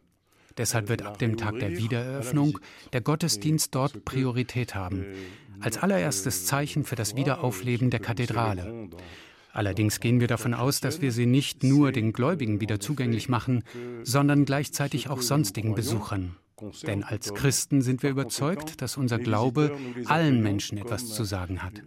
Deshalb 0.62 0.90
wird 0.90 1.02
ab 1.02 1.18
dem 1.18 1.38
Tag 1.38 1.58
der 1.58 1.76
Wiedereröffnung 1.76 2.60
der 2.94 3.02
Gottesdienst 3.02 3.74
dort 3.74 4.06
Priorität 4.06 4.76
haben, 4.76 5.08
als 5.60 5.80
allererstes 5.80 6.46
Zeichen 6.46 6.84
für 6.84 6.96
das 6.96 7.16
Wiederaufleben 7.16 7.90
der 7.90 8.00
Kathedrale. 8.00 8.88
Allerdings 9.52 10.00
gehen 10.00 10.20
wir 10.20 10.28
davon 10.28 10.54
aus, 10.54 10.80
dass 10.80 11.02
wir 11.02 11.12
sie 11.12 11.26
nicht 11.26 11.64
nur 11.64 11.92
den 11.92 12.14
Gläubigen 12.14 12.62
wieder 12.62 12.80
zugänglich 12.80 13.28
machen, 13.28 13.64
sondern 14.04 14.46
gleichzeitig 14.46 15.10
auch 15.10 15.24
sonstigen 15.24 15.74
Besuchern. 15.74 16.36
Denn 16.86 17.04
als 17.04 17.34
Christen 17.34 17.82
sind 17.82 18.04
wir 18.04 18.12
überzeugt, 18.12 18.84
dass 18.84 18.98
unser 18.98 19.18
Glaube 19.18 19.76
allen 20.06 20.44
Menschen 20.44 20.78
etwas 20.78 21.08
zu 21.08 21.24
sagen 21.24 21.64
hat. 21.64 21.82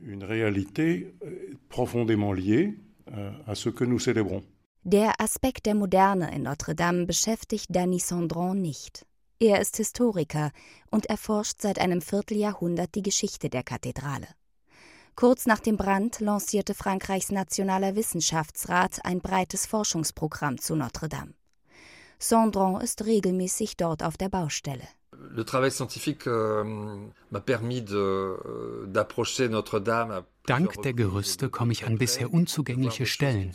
Der 4.86 5.18
Aspekt 5.18 5.64
der 5.64 5.74
Moderne 5.74 6.34
in 6.34 6.42
Notre 6.42 6.74
Dame 6.74 7.06
beschäftigt 7.06 7.68
Danny 7.70 7.98
Sandron 7.98 8.60
nicht. 8.60 9.06
Er 9.40 9.58
ist 9.62 9.78
Historiker 9.78 10.50
und 10.90 11.06
erforscht 11.06 11.62
seit 11.62 11.78
einem 11.78 12.02
Vierteljahrhundert 12.02 12.94
die 12.94 13.02
Geschichte 13.02 13.48
der 13.48 13.62
Kathedrale. 13.62 14.28
Kurz 15.16 15.46
nach 15.46 15.60
dem 15.60 15.78
Brand 15.78 16.20
lancierte 16.20 16.74
Frankreichs 16.74 17.32
Nationaler 17.32 17.96
Wissenschaftsrat 17.96 19.02
ein 19.06 19.22
breites 19.22 19.64
Forschungsprogramm 19.64 20.60
zu 20.60 20.76
Notre 20.76 21.08
Dame. 21.08 21.32
Sandron 22.18 22.78
ist 22.82 23.06
regelmäßig 23.06 23.78
dort 23.78 24.02
auf 24.02 24.18
der 24.18 24.28
Baustelle. 24.28 24.86
Le 25.30 25.44
travail 25.44 25.70
scientifique 25.70 26.26
euh, 26.26 26.64
m'a 27.30 27.40
permis 27.40 27.84
euh, 27.90 28.86
d'approcher 28.86 29.48
Notre-Dame. 29.48 30.22
Dank 30.46 30.82
der 30.82 30.92
Gerüste 30.92 31.48
komme 31.48 31.72
ich 31.72 31.86
an 31.86 31.96
bisher 31.96 32.32
unzugängliche 32.32 33.06
Stellen. 33.06 33.52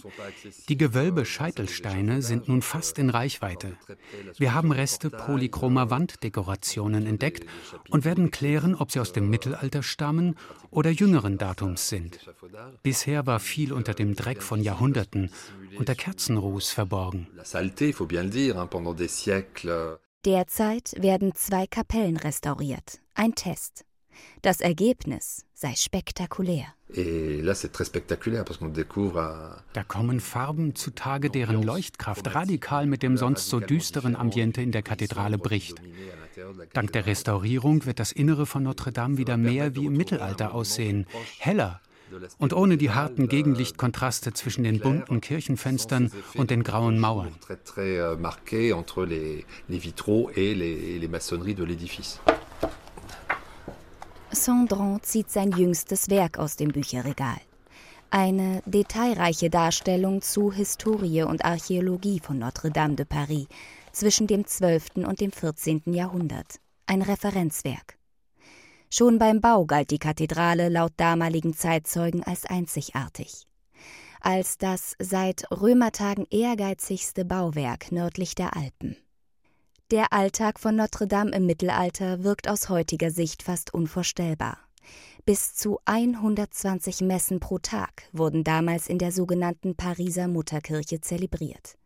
Die 0.69 0.77
Gewölbe-Scheitelsteine 0.77 2.23
sind 2.23 2.47
nun 2.47 2.63
fast 2.63 2.97
in 2.97 3.11
Reichweite. 3.11 3.77
Wir 4.37 4.55
haben 4.55 4.71
Reste 4.71 5.11
polychromer 5.11 5.91
Wanddekorationen 5.91 7.05
entdeckt 7.05 7.45
und 7.89 8.05
werden 8.05 8.31
klären, 8.31 8.73
ob 8.73 8.91
sie 8.91 8.99
aus 8.99 9.13
dem 9.13 9.29
Mittelalter 9.29 9.83
stammen 9.83 10.35
oder 10.71 10.89
jüngeren 10.89 11.37
Datums 11.37 11.89
sind. 11.89 12.27
Bisher 12.81 13.27
war 13.27 13.39
viel 13.39 13.71
unter 13.71 13.93
dem 13.93 14.15
Dreck 14.15 14.41
von 14.41 14.61
Jahrhunderten, 14.61 15.29
unter 15.77 15.93
Kerzenruß 15.93 16.71
verborgen. 16.71 17.27
Derzeit 20.25 20.95
werden 20.97 21.33
zwei 21.33 21.65
Kapellen 21.65 22.17
restauriert. 22.17 22.99
Ein 23.13 23.35
Test. 23.35 23.85
Das 24.41 24.59
Ergebnis 24.59 25.45
sei 25.53 25.75
spektakulär. 25.75 26.65
Da 29.73 29.83
kommen 29.87 30.19
Farben 30.19 30.75
zutage, 30.75 31.29
deren 31.29 31.63
Leuchtkraft 31.63 32.35
radikal 32.35 32.85
mit 32.85 33.01
dem 33.01 33.15
sonst 33.15 33.47
so 33.47 33.61
düsteren 33.61 34.17
Ambiente 34.17 34.61
in 34.61 34.73
der 34.73 34.81
Kathedrale 34.81 35.37
bricht. 35.37 35.81
Dank 36.73 36.91
der 36.91 37.05
Restaurierung 37.05 37.85
wird 37.85 38.01
das 38.01 38.11
Innere 38.11 38.45
von 38.45 38.63
Notre 38.63 38.91
Dame 38.91 39.17
wieder 39.17 39.37
mehr 39.37 39.75
wie 39.75 39.85
im 39.85 39.93
Mittelalter 39.93 40.53
aussehen, 40.53 41.05
heller, 41.37 41.79
und 42.37 42.53
ohne 42.53 42.77
die 42.77 42.91
harten 42.91 43.27
Gegenlichtkontraste 43.27 44.33
zwischen 44.33 44.63
den 44.63 44.79
bunten 44.79 45.21
Kirchenfenstern 45.21 46.11
und 46.35 46.49
den 46.49 46.63
grauen 46.63 46.99
Mauern. 46.99 47.33
Sandron 54.31 55.01
zieht 55.01 55.31
sein 55.31 55.51
jüngstes 55.51 56.09
Werk 56.09 56.37
aus 56.37 56.55
dem 56.55 56.69
Bücherregal. 56.69 57.39
Eine 58.11 58.63
detailreiche 58.65 59.49
Darstellung 59.49 60.21
zu 60.21 60.51
Historie 60.51 61.23
und 61.23 61.45
Archäologie 61.45 62.19
von 62.19 62.39
Notre-Dame 62.39 62.95
de 62.95 63.05
Paris 63.05 63.47
zwischen 63.91 64.27
dem 64.27 64.45
12. 64.45 65.05
und 65.07 65.19
dem 65.19 65.31
14. 65.31 65.81
Jahrhundert. 65.85 66.59
Ein 66.87 67.03
Referenzwerk. 67.03 67.98
Schon 68.91 69.19
beim 69.19 69.39
Bau 69.39 69.65
galt 69.65 69.91
die 69.91 69.99
Kathedrale 69.99 70.67
laut 70.67 70.93
damaligen 70.97 71.53
Zeitzeugen 71.53 72.23
als 72.23 72.45
einzigartig. 72.45 73.45
Als 74.19 74.57
das 74.57 74.95
seit 74.97 75.45
Römertagen 75.51 76.25
ehrgeizigste 76.31 77.23
Bauwerk 77.23 77.91
nördlich 77.91 78.33
der 78.33 78.55
Alpen. 78.55 78.97
Der 79.91 80.11
Alltag 80.11 80.59
von 80.59 80.75
Notre 80.75 81.07
Dame 81.07 81.31
im 81.31 81.45
Mittelalter 81.45 82.23
wirkt 82.23 82.49
aus 82.49 82.69
heutiger 82.69 83.11
Sicht 83.11 83.43
fast 83.43 83.73
unvorstellbar. 83.73 84.57
Bis 85.23 85.53
zu 85.53 85.79
120 85.85 87.01
Messen 87.01 87.39
pro 87.39 87.59
Tag 87.59 88.03
wurden 88.11 88.43
damals 88.43 88.89
in 88.89 88.97
der 88.97 89.11
sogenannten 89.11 89.75
Pariser 89.75 90.27
Mutterkirche 90.27 90.99
zelebriert. 90.99 91.77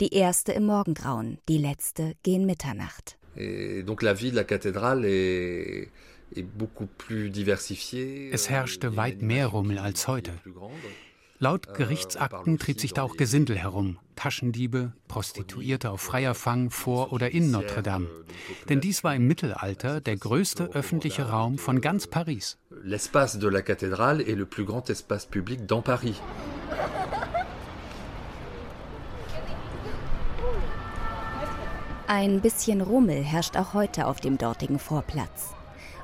Die 0.00 0.14
erste 0.14 0.52
im 0.52 0.66
Morgengrauen, 0.66 1.38
die 1.48 1.58
letzte 1.58 2.14
gegen 2.22 2.46
Mitternacht. 2.46 3.18
donc 3.36 4.02
la 4.02 4.14
vie 4.14 4.30
de 4.30 4.36
la 4.36 4.44
cathédrale 4.44 5.04
est 5.04 5.88
es 8.30 8.50
herrschte 8.50 8.96
weit 8.96 9.22
mehr 9.22 9.46
Rummel 9.46 9.78
als 9.78 10.08
heute. 10.08 10.32
Laut 11.38 11.68
euh, 11.68 11.72
Gerichtsakten 11.72 12.58
trieb 12.58 12.80
sich 12.80 12.92
da 12.92 13.02
auch 13.02 13.16
Gesindel 13.16 13.58
herum, 13.58 13.98
Taschendiebe, 14.16 14.92
Prostituierte 15.08 15.90
auf 15.90 16.00
freier 16.00 16.34
Fang 16.34 16.70
vor 16.70 17.12
oder 17.12 17.32
in 17.32 17.50
Notre 17.50 17.82
Dame. 17.82 18.08
Denn 18.68 18.80
dies 18.80 19.04
war 19.04 19.14
im 19.14 19.26
Mittelalter 19.26 20.00
der 20.00 20.16
größte 20.16 20.70
öffentliche 20.72 21.28
Raum 21.28 21.58
von 21.58 21.80
ganz 21.80 22.06
Paris. 22.06 22.56
L'espace 22.82 23.38
de 23.38 23.48
la 23.48 23.62
cathédrale 23.62 24.22
est 24.22 24.36
le 24.36 24.46
plus 24.46 24.64
grand 24.64 24.88
espace 24.88 25.26
public 25.26 25.66
dans 25.66 25.82
Paris. 25.82 26.16
Ein 32.06 32.40
bisschen 32.40 32.80
Rummel 32.80 33.24
herrscht 33.24 33.56
auch 33.56 33.74
heute 33.74 34.06
auf 34.06 34.20
dem 34.20 34.38
dortigen 34.38 34.78
Vorplatz. 34.78 35.54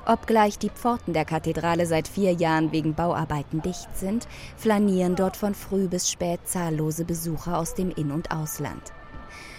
Obgleich 0.05 0.57
die 0.57 0.69
Pforten 0.69 1.13
der 1.13 1.25
Kathedrale 1.25 1.85
seit 1.85 2.07
vier 2.07 2.33
Jahren 2.33 2.71
wegen 2.71 2.95
Bauarbeiten 2.95 3.61
dicht 3.61 3.95
sind, 3.95 4.27
flanieren 4.57 5.15
dort 5.15 5.37
von 5.37 5.53
früh 5.53 5.87
bis 5.87 6.09
spät 6.09 6.39
zahllose 6.45 7.05
Besucher 7.05 7.57
aus 7.57 7.75
dem 7.75 7.91
In- 7.91 8.11
und 8.11 8.31
Ausland. 8.31 8.81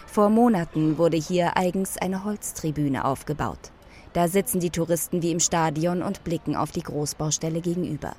Vor 0.06 0.30
Monaten 0.30 0.98
wurde 0.98 1.16
hier 1.16 1.56
eigens 1.56 1.96
eine 1.96 2.24
Holztribüne 2.24 3.04
aufgebaut. 3.04 3.70
Da 4.12 4.28
sitzen 4.28 4.60
die 4.60 4.70
Touristen 4.70 5.22
wie 5.22 5.30
im 5.30 5.40
Stadion 5.40 6.02
und 6.02 6.24
blicken 6.24 6.56
auf 6.56 6.72
die 6.72 6.82
Großbaustelle 6.82 7.60
gegenüber. 7.60 8.14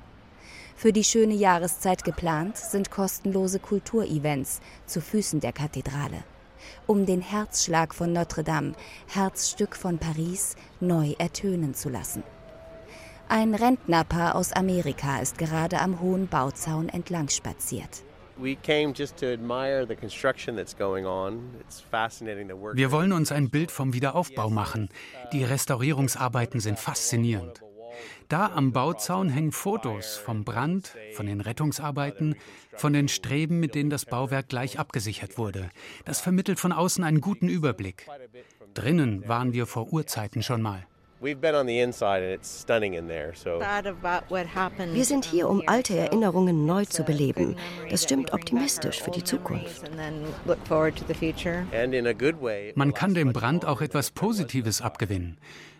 Für 0.75 0.93
die 0.93 1.03
schöne 1.03 1.35
Jahreszeit 1.35 2.03
geplant 2.03 2.57
sind 2.57 2.89
kostenlose 2.89 3.59
Kulturevents 3.59 4.59
zu 4.87 5.01
Füßen 5.01 5.39
der 5.39 5.51
Kathedrale 5.51 6.23
um 6.87 7.05
den 7.05 7.21
Herzschlag 7.21 7.93
von 7.93 8.13
Notre 8.13 8.43
Dame, 8.43 8.73
Herzstück 9.07 9.75
von 9.75 9.97
Paris, 9.97 10.55
neu 10.79 11.13
ertönen 11.17 11.73
zu 11.73 11.89
lassen. 11.89 12.23
Ein 13.29 13.55
Rentnerpaar 13.55 14.35
aus 14.35 14.51
Amerika 14.53 15.19
ist 15.19 15.37
gerade 15.37 15.79
am 15.79 15.99
hohen 16.01 16.27
Bauzaun 16.27 16.89
entlang 16.89 17.29
spaziert. 17.29 18.03
Wir 18.35 18.57
wollen 22.91 23.13
uns 23.13 23.31
ein 23.31 23.49
Bild 23.49 23.71
vom 23.71 23.93
Wiederaufbau 23.93 24.49
machen. 24.49 24.89
Die 25.31 25.43
Restaurierungsarbeiten 25.43 26.59
sind 26.59 26.79
faszinierend. 26.79 27.61
Da 28.29 28.47
am 28.47 28.71
Bauzaun 28.71 29.29
hängen 29.29 29.51
Fotos 29.51 30.17
vom 30.17 30.43
Brand, 30.43 30.95
von 31.13 31.25
den 31.25 31.41
Rettungsarbeiten, 31.41 32.35
von 32.75 32.93
den 32.93 33.07
Streben, 33.07 33.59
mit 33.59 33.75
denen 33.75 33.89
das 33.89 34.05
Bauwerk 34.05 34.49
gleich 34.49 34.79
abgesichert 34.79 35.37
wurde. 35.37 35.69
Das 36.05 36.21
vermittelt 36.21 36.59
von 36.59 36.71
außen 36.71 37.03
einen 37.03 37.21
guten 37.21 37.49
Überblick. 37.49 38.07
Drinnen 38.73 39.27
waren 39.27 39.53
wir 39.53 39.67
vor 39.67 39.91
Urzeiten 39.93 40.41
schon 40.41 40.61
mal. 40.61 40.85
Wir 41.23 41.37
sind 45.05 45.23
hier, 45.23 45.47
um 45.49 45.63
alte 45.67 45.97
Erinnerungen 45.97 46.65
neu 46.65 46.83
zu 46.83 47.03
beleben. 47.03 47.55
Das 47.89 48.03
stimmt 48.03 48.33
optimistisch 48.33 49.01
für 49.01 49.11
die 49.11 49.23
Zukunft. 49.23 49.89
Man 52.75 52.93
kann 52.93 53.13
dem 53.13 53.31
Brand 53.31 53.63
auch 53.65 53.79
etwas 53.79 54.11
Positives 54.11 54.81
abgewinnen. 54.81 55.37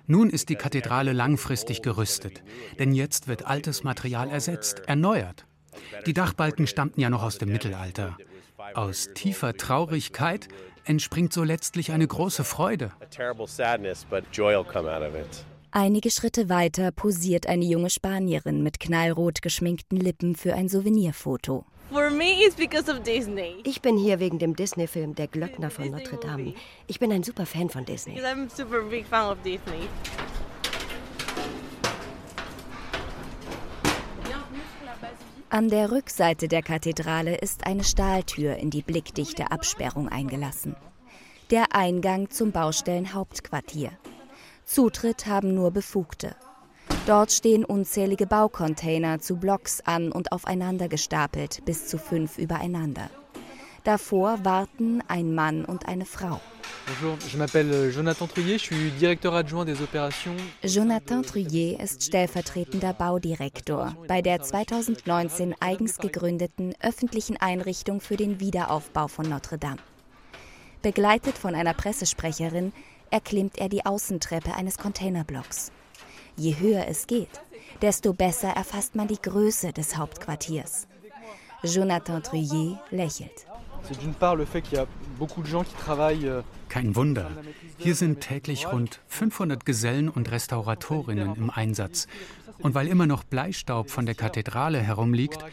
Nun 0.07 0.29
ist 0.29 0.47
die 0.47 0.56
Kathedrale 0.56 1.12
langfristig 1.12 1.82
gerüstet, 1.82 2.41
denn 2.79 2.93
jetzt 2.93 3.27
wird 3.27 3.45
altes 3.45 3.84
Material 3.84 4.29
ersetzt, 4.29 4.84
erneuert. 4.88 5.45
Die 6.06 6.13
Dachbalken 6.13 6.67
stammten 6.67 7.01
ja 7.01 7.10
noch 7.10 7.23
aus 7.23 7.38
dem 7.38 7.51
Mittelalter. 7.51 8.17
Aus 8.75 9.10
tiefer 9.13 9.56
Traurigkeit 9.56 10.47
entspringt 10.86 11.34
so 11.34 11.43
letztlich 11.43 11.91
eine 11.91 12.08
große 12.08 12.43
Freude. 12.43 12.91
Einige 15.72 16.12
Schritte 16.12 16.50
weiter 16.50 16.91
posiert 16.91 17.48
eine 17.48 17.65
junge 17.65 17.89
Spanierin 17.89 18.62
mit 18.62 18.80
knallrot 18.80 19.41
geschminkten 19.41 19.98
Lippen 19.98 20.36
für 20.36 20.54
ein 20.54 20.69
Souvenirfoto. 20.69 21.65
Ich 23.63 23.82
bin 23.82 23.98
hier 23.98 24.19
wegen 24.19 24.39
dem 24.39 24.56
Disney-Film 24.56 25.15
Der 25.15 25.28
Glöckner 25.28 25.69
von 25.69 25.91
Notre 25.91 26.17
Dame. 26.17 26.54
Ich 26.88 27.00
bin 27.00 27.12
ein 27.12 27.24
super 27.24 27.46
Fan 27.46 27.69
von 27.69 27.86
Disney. 27.86 28.19
An 35.53 35.69
der 35.69 35.91
Rückseite 35.91 36.47
der 36.47 36.63
Kathedrale 36.63 37.35
ist 37.35 37.67
eine 37.67 37.83
Stahltür 37.83 38.55
in 38.55 38.71
die 38.71 38.81
blickdichte 38.81 39.51
Absperrung 39.51 40.09
eingelassen. 40.09 40.75
Der 41.51 41.75
Eingang 41.75 42.31
zum 42.31 42.51
Baustellenhauptquartier. 42.51 43.91
Zutritt 44.65 45.27
haben 45.27 45.53
nur 45.53 45.69
Befugte. 45.69 46.35
Dort 47.05 47.31
stehen 47.31 47.65
unzählige 47.65 48.25
Baucontainer 48.25 49.19
zu 49.19 49.35
Blocks 49.35 49.79
an 49.81 50.11
und 50.11 50.31
aufeinander 50.31 50.87
gestapelt, 50.87 51.63
bis 51.65 51.85
zu 51.85 51.99
fünf 51.99 52.39
übereinander. 52.39 53.11
Davor 53.84 54.46
warten 54.46 55.04
ein 55.10 55.36
Mann 55.36 55.65
und 55.65 55.89
eine 55.89 56.06
Frau. 56.06 56.39
Bonjour, 56.88 57.17
je 57.30 57.38
m'appelle 57.38 57.91
Jonathan 57.91 58.28
Truyet, 58.28 58.58
je 58.58 58.63
suis 58.63 58.91
directeur 58.91 59.34
adjoint 59.34 59.65
des 59.65 59.82
opérations. 59.82 60.36
Jonathan 60.63 61.22
Truyet 61.22 61.82
ist 61.82 62.02
stellvertretender 62.02 62.93
Baudirektor 62.93 63.93
bei 64.08 64.22
der 64.22 64.41
2019 64.41 65.56
eigens 65.60 65.98
gegründeten 65.98 66.74
öffentlichen 66.82 67.36
Einrichtung 67.36 68.00
für 68.00 68.15
den 68.15 68.39
Wiederaufbau 68.39 69.10
von 69.10 69.28
Notre 69.28 69.58
Dame. 69.58 69.82
Begleitet 70.82 71.38
von 71.38 71.54
einer 71.54 71.74
Pressesprecherin 71.74 72.72
erklimmt 73.12 73.58
er 73.58 73.67
die 73.67 73.86
Außentreppe 73.86 74.54
eines 74.56 74.78
Containerblocks. 74.78 75.74
Je 76.38 76.58
höher 76.58 76.88
es 76.88 77.06
geht, 77.06 77.41
desto 77.82 78.13
besser 78.13 78.50
erfasst 78.50 78.96
man 78.96 79.10
die 79.10 79.22
Größe 79.22 79.74
des 79.74 79.98
Hauptquartiers. 79.98 80.88
Jonathan 81.63 82.22
Truyet 82.22 82.78
lächelt. 82.91 83.46
Euh, 86.26 86.41
Kein 86.69 86.96
Wunder. 86.96 87.32
Hier 87.78 87.96
sind 87.96 88.22
täglich 88.22 88.67
rund 88.72 89.02
500 89.08 89.65
Gesellen 89.65 90.10
und 90.10 90.32
Restauratorinnen 90.32 91.36
im 91.36 91.50
Einsatz. 91.50 92.08
Und 92.60 92.76
weil 92.76 92.88
immer 92.88 93.08
noch 93.08 93.24
Bleistaub 93.24 93.89
von 93.89 94.06
der 94.06 94.15
Kathedrale 94.15 94.80
herumliegt, 94.80 95.43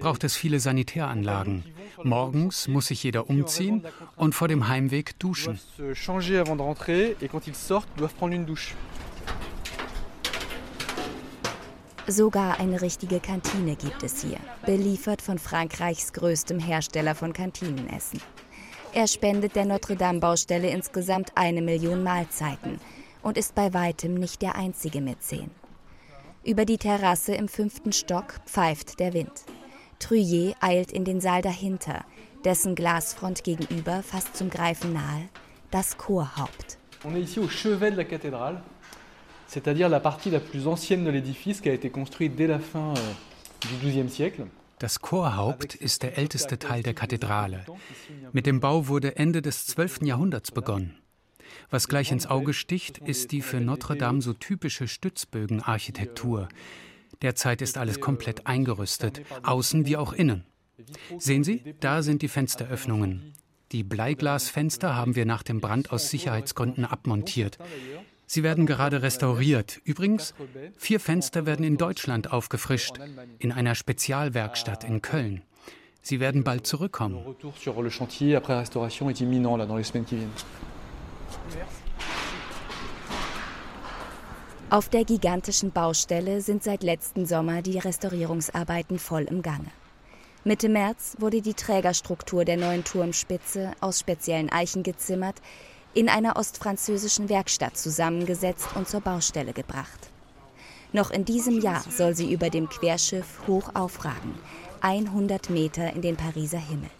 braucht 0.00 0.24
es 0.24 0.36
viele 0.36 0.60
Sanitäranlagen. 0.60 1.64
Morgens 2.02 2.68
muss 2.68 2.88
sich 2.88 3.02
jeder 3.02 3.30
umziehen 3.30 3.84
und 4.16 4.34
vor 4.34 4.48
dem 4.48 4.68
Heimweg 4.68 5.18
duschen. 5.18 5.58
Sogar 12.10 12.58
eine 12.58 12.80
richtige 12.80 13.20
Kantine 13.20 13.76
gibt 13.76 14.02
es 14.02 14.22
hier, 14.22 14.38
beliefert 14.64 15.20
von 15.20 15.38
Frankreichs 15.38 16.14
größtem 16.14 16.58
Hersteller 16.58 17.14
von 17.14 17.34
Kantinenessen. 17.34 18.22
Er 18.94 19.06
spendet 19.06 19.54
der 19.54 19.66
Notre-Dame-Baustelle 19.66 20.70
insgesamt 20.70 21.32
eine 21.34 21.60
Million 21.60 22.02
Mahlzeiten 22.02 22.80
und 23.20 23.36
ist 23.36 23.54
bei 23.54 23.74
weitem 23.74 24.14
nicht 24.14 24.40
der 24.40 24.56
einzige 24.56 25.02
Mäzen. 25.02 25.50
Über 26.44 26.64
die 26.64 26.78
Terrasse 26.78 27.34
im 27.34 27.46
fünften 27.46 27.92
Stock 27.92 28.40
pfeift 28.46 29.00
der 29.00 29.12
Wind. 29.12 29.44
Truyet 29.98 30.56
eilt 30.60 30.92
in 30.92 31.04
den 31.04 31.20
Saal 31.20 31.42
dahinter, 31.42 32.06
dessen 32.42 32.74
Glasfront 32.74 33.44
gegenüber 33.44 34.02
fast 34.02 34.34
zum 34.34 34.48
Greifen 34.48 34.94
nahe, 34.94 35.28
das 35.70 35.98
Chorhaupt. 35.98 36.78
On 37.04 37.14
est 37.14 37.28
ici 37.28 37.38
au 37.38 37.48
chevet 37.48 37.90
de 37.90 37.96
la 37.96 38.04
cathédrale, 38.04 38.62
c'est-à-dire 39.48 39.88
la 39.88 39.98
partie 39.98 40.30
la 40.30 40.38
plus 40.38 40.68
ancienne 40.68 41.04
de 41.04 41.10
l'édifice 41.10 41.60
qui 41.60 41.68
a 41.68 41.72
été 41.72 41.90
construite 41.90 42.36
dès 42.36 42.46
la 42.46 42.60
fin 42.60 42.94
euh, 42.94 43.00
du 43.62 43.88
XIIe 43.88 44.08
siècle. 44.08 44.46
Das 44.78 45.00
Chorhaupt 45.00 45.74
ist 45.74 46.04
der 46.04 46.16
älteste 46.18 46.56
Teil 46.60 46.84
der 46.84 46.94
Kathedrale. 46.94 47.66
Mit 48.32 48.46
dem 48.46 48.60
Bau 48.60 48.86
wurde 48.86 49.16
Ende 49.16 49.42
des 49.42 49.66
12. 49.66 50.02
Jahrhunderts 50.02 50.52
begonnen. 50.52 50.96
Was 51.70 51.88
gleich 51.88 52.12
ins 52.12 52.28
Auge 52.28 52.52
sticht, 52.52 52.98
ist 52.98 53.32
die 53.32 53.42
für 53.42 53.60
Notre 53.60 53.96
Dame 53.96 54.22
so 54.22 54.34
typische 54.34 54.86
Stützbögenarchitektur. 54.86 56.48
Derzeit 57.22 57.60
ist 57.60 57.76
alles 57.76 58.00
komplett 58.00 58.46
eingerüstet, 58.46 59.22
außen 59.42 59.84
wie 59.86 59.96
auch 59.96 60.12
innen. 60.12 60.44
Sehen 61.18 61.42
Sie, 61.42 61.74
da 61.80 62.02
sind 62.02 62.22
die 62.22 62.28
Fensteröffnungen. 62.28 63.32
Die 63.72 63.82
Bleiglasfenster 63.82 64.94
haben 64.94 65.16
wir 65.16 65.26
nach 65.26 65.42
dem 65.42 65.60
Brand 65.60 65.90
aus 65.90 66.08
Sicherheitsgründen 66.08 66.84
abmontiert. 66.84 67.58
Sie 68.30 68.42
werden 68.42 68.66
gerade 68.66 69.00
restauriert. 69.00 69.80
Übrigens, 69.84 70.34
vier 70.76 71.00
Fenster 71.00 71.46
werden 71.46 71.64
in 71.64 71.78
Deutschland 71.78 72.30
aufgefrischt, 72.30 73.00
in 73.38 73.52
einer 73.52 73.74
Spezialwerkstatt 73.74 74.84
in 74.84 75.00
Köln. 75.00 75.40
Sie 76.02 76.20
werden 76.20 76.44
bald 76.44 76.66
zurückkommen. 76.66 77.24
Auf 84.70 84.88
der 84.90 85.04
gigantischen 85.04 85.72
Baustelle 85.72 86.42
sind 86.42 86.62
seit 86.62 86.82
letzten 86.82 87.24
Sommer 87.24 87.62
die 87.62 87.78
Restaurierungsarbeiten 87.78 88.98
voll 88.98 89.22
im 89.22 89.40
Gange. 89.40 89.70
Mitte 90.44 90.68
März 90.68 91.16
wurde 91.18 91.40
die 91.40 91.54
Trägerstruktur 91.54 92.44
der 92.44 92.58
neuen 92.58 92.84
Turmspitze 92.84 93.72
aus 93.80 94.00
speziellen 94.00 94.50
Eichen 94.50 94.82
gezimmert, 94.82 95.40
in 95.98 96.08
einer 96.08 96.36
ostfranzösischen 96.36 97.28
Werkstatt 97.28 97.76
zusammengesetzt 97.76 98.68
und 98.76 98.88
zur 98.88 99.00
Baustelle 99.00 99.52
gebracht. 99.52 100.10
Noch 100.92 101.10
in 101.10 101.24
diesem 101.24 101.60
Jahr 101.60 101.82
soll 101.90 102.14
sie 102.14 102.32
über 102.32 102.50
dem 102.50 102.68
Querschiff 102.68 103.40
hoch 103.48 103.74
aufragen, 103.74 104.34
100 104.80 105.50
Meter 105.50 105.92
in 105.92 106.00
den 106.00 106.16
Pariser 106.16 106.60
Himmel. 106.60 106.90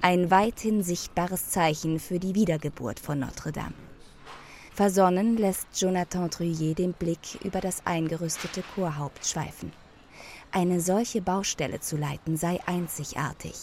Ein 0.00 0.30
weithin 0.30 0.82
sichtbares 0.82 1.50
Zeichen 1.50 2.00
für 2.00 2.18
die 2.18 2.34
Wiedergeburt 2.34 3.00
von 3.00 3.18
Notre 3.18 3.52
Dame. 3.52 3.74
Versonnen 4.72 5.36
lässt 5.36 5.66
Jonathan 5.74 6.30
Truyet 6.30 6.78
den 6.78 6.94
Blick 6.94 7.38
über 7.44 7.60
das 7.60 7.82
eingerüstete 7.84 8.64
Chorhaupt 8.74 9.26
schweifen. 9.26 9.72
Eine 10.52 10.80
solche 10.80 11.20
Baustelle 11.20 11.80
zu 11.80 11.98
leiten 11.98 12.38
sei 12.38 12.60
einzigartig, 12.64 13.56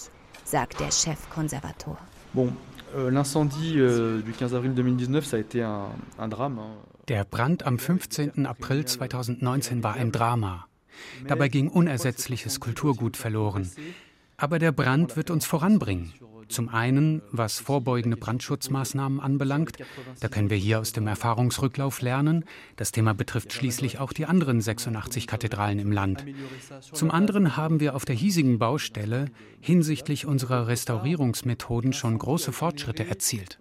sagt 0.45 0.79
der 0.79 0.91
Chefkonservator. 0.91 1.97
Bon, 2.34 2.55
l'incendie 2.95 3.75
euh, 3.78 4.21
du 4.21 4.32
15 4.32 4.56
avril 4.56 4.73
2019, 4.73 5.25
ça 5.25 5.38
a 5.38 5.39
été 5.39 5.62
un, 5.62 5.88
un 6.17 6.28
drame. 6.28 6.60
Der 7.08 7.25
Brand 7.25 7.63
am 7.65 7.78
15. 7.78 8.45
April 8.45 8.86
2019 8.86 9.84
war 9.84 9.95
ein 9.95 10.12
Drama. 10.12 10.67
Dabei 11.28 11.47
ging 11.47 11.69
unersetzliches 11.69 12.60
Kulturgut 12.60 13.17
verloren. 13.17 13.69
Aber 14.38 14.60
der 14.60 14.71
Brand 14.71 15.15
wird 15.17 15.32
uns 15.32 15.45
voranbringen. 15.45 16.13
Zum 16.49 16.69
einen, 16.69 17.21
was 17.31 17.59
vorbeugende 17.59 18.17
Brandschutzmaßnahmen 18.17 19.19
anbelangt, 19.19 19.77
da 20.19 20.27
können 20.27 20.49
wir 20.49 20.57
hier 20.57 20.79
aus 20.79 20.91
dem 20.93 21.07
Erfahrungsrücklauf 21.07 22.01
lernen. 22.01 22.43
Das 22.75 22.91
Thema 22.91 23.13
betrifft 23.13 23.53
schließlich 23.53 23.99
auch 23.99 24.13
die 24.13 24.25
anderen 24.25 24.59
86 24.59 25.27
Kathedralen 25.27 25.79
im 25.79 25.91
Land. 25.91 26.25
Zum 26.91 27.12
anderen 27.12 27.55
haben 27.55 27.79
wir 27.79 27.95
auf 27.95 28.03
der 28.03 28.15
hiesigen 28.15 28.57
Baustelle 28.57 29.25
hinsichtlich 29.62 30.25
unserer 30.25 30.67
Restaurierungsmethoden 30.67 31.93
schon 31.93 32.17
große 32.17 32.51
Fortschritte 32.51 33.07
erzielt. 33.07 33.59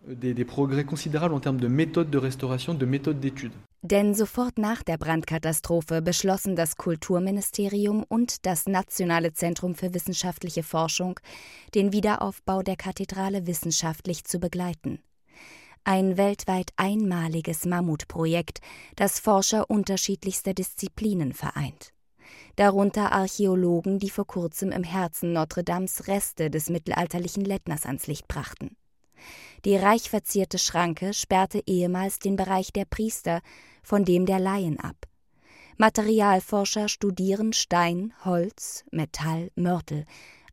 Denn 3.82 4.12
sofort 4.14 4.58
nach 4.58 4.82
der 4.82 4.98
Brandkatastrophe 4.98 6.02
beschlossen 6.02 6.56
das 6.56 6.76
Kulturministerium 6.76 8.04
und 8.08 8.44
das 8.44 8.66
Nationale 8.66 9.32
Zentrum 9.32 9.76
für 9.76 9.94
wissenschaftliche 9.94 10.64
Forschung, 10.64 11.20
den 11.76 11.92
Wiederaufbau 11.92 12.62
der 12.62 12.74
Kathedrale 12.74 13.46
wissenschaftlich 13.46 14.24
zu 14.24 14.40
begleiten. 14.40 15.00
Ein 15.84 16.16
weltweit 16.16 16.72
einmaliges 16.76 17.66
Mammutprojekt, 17.66 18.58
das 18.96 19.20
Forscher 19.20 19.70
unterschiedlichster 19.70 20.54
Disziplinen 20.54 21.32
vereint. 21.32 21.92
Darunter 22.56 23.12
Archäologen, 23.12 24.00
die 24.00 24.10
vor 24.10 24.26
kurzem 24.26 24.72
im 24.72 24.82
Herzen 24.82 25.32
Notre 25.32 25.62
Dames 25.62 26.08
Reste 26.08 26.50
des 26.50 26.68
mittelalterlichen 26.68 27.44
Lettners 27.44 27.86
ans 27.86 28.08
Licht 28.08 28.26
brachten. 28.26 28.76
Die 29.64 29.76
reich 29.76 30.10
verzierte 30.10 30.58
Schranke 30.58 31.14
sperrte 31.14 31.62
ehemals 31.66 32.18
den 32.18 32.36
Bereich 32.36 32.72
der 32.72 32.84
Priester 32.84 33.40
von 33.82 34.04
dem 34.04 34.26
der 34.26 34.38
Laien 34.38 34.78
ab. 34.78 34.96
Materialforscher 35.76 36.88
studieren 36.88 37.52
Stein, 37.52 38.12
Holz, 38.24 38.84
Metall, 38.90 39.50
Mörtel, 39.54 40.04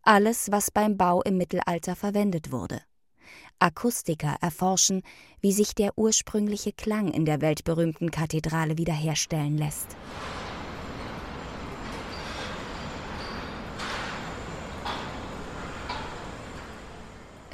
alles, 0.03 0.51
was 0.51 0.69
beim 0.69 0.97
Bau 0.97 1.21
im 1.23 1.37
Mittelalter 1.37 1.95
verwendet 1.95 2.51
wurde. 2.51 2.81
Akustiker 3.57 4.35
erforschen, 4.41 5.01
wie 5.41 5.51
sich 5.51 5.73
der 5.73 5.97
ursprüngliche 5.97 6.73
Klang 6.73 7.11
in 7.11 7.25
der 7.25 7.41
weltberühmten 7.41 8.11
Kathedrale 8.11 8.77
wiederherstellen 8.77 9.57
lässt. 9.57 9.95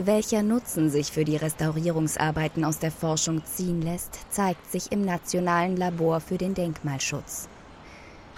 Welcher 0.06 0.42
Nutzen 0.42 0.90
sich 0.90 1.12
für 1.12 1.26
die 1.26 1.36
Restaurierungsarbeiten 1.36 2.66
aus 2.66 2.80
der 2.80 2.92
Forschung 2.92 3.46
ziehen 3.46 3.84
lässt, 3.84 4.20
zeigt 4.32 4.72
sich 4.72 4.92
im 4.92 5.06
Nationalen 5.06 5.78
Labor 5.78 6.22
für 6.22 6.40
den 6.40 6.56
Denkmalschutz. 6.56 7.48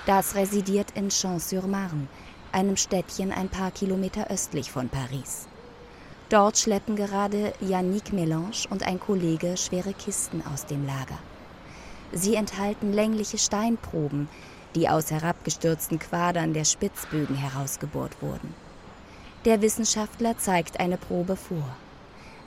Das 0.05 0.35
residiert 0.35 0.91
in 0.95 1.09
Champs-sur-Marne, 1.09 2.07
einem 2.51 2.75
Städtchen 2.75 3.31
ein 3.31 3.47
paar 3.47 3.71
Kilometer 3.71 4.29
östlich 4.29 4.71
von 4.71 4.89
Paris. 4.89 5.47
Dort 6.27 6.57
schleppen 6.57 6.97
gerade 6.97 7.53
Yannick 7.61 8.11
Melange 8.11 8.67
und 8.69 8.83
ein 8.85 8.99
Kollege 8.99 9.55
schwere 9.55 9.93
Kisten 9.93 10.43
aus 10.53 10.65
dem 10.65 10.85
Lager. 10.85 11.19
Sie 12.11 12.35
enthalten 12.35 12.91
längliche 12.91 13.37
Steinproben, 13.37 14.27
die 14.75 14.89
aus 14.89 15.11
herabgestürzten 15.11 15.99
Quadern 15.99 16.53
der 16.53 16.65
Spitzbögen 16.65 17.37
herausgebohrt 17.37 18.21
wurden. 18.21 18.53
Der 19.45 19.61
Wissenschaftler 19.61 20.37
zeigt 20.37 20.79
eine 20.79 20.95
Probe 20.95 21.35
vor. 21.35 21.75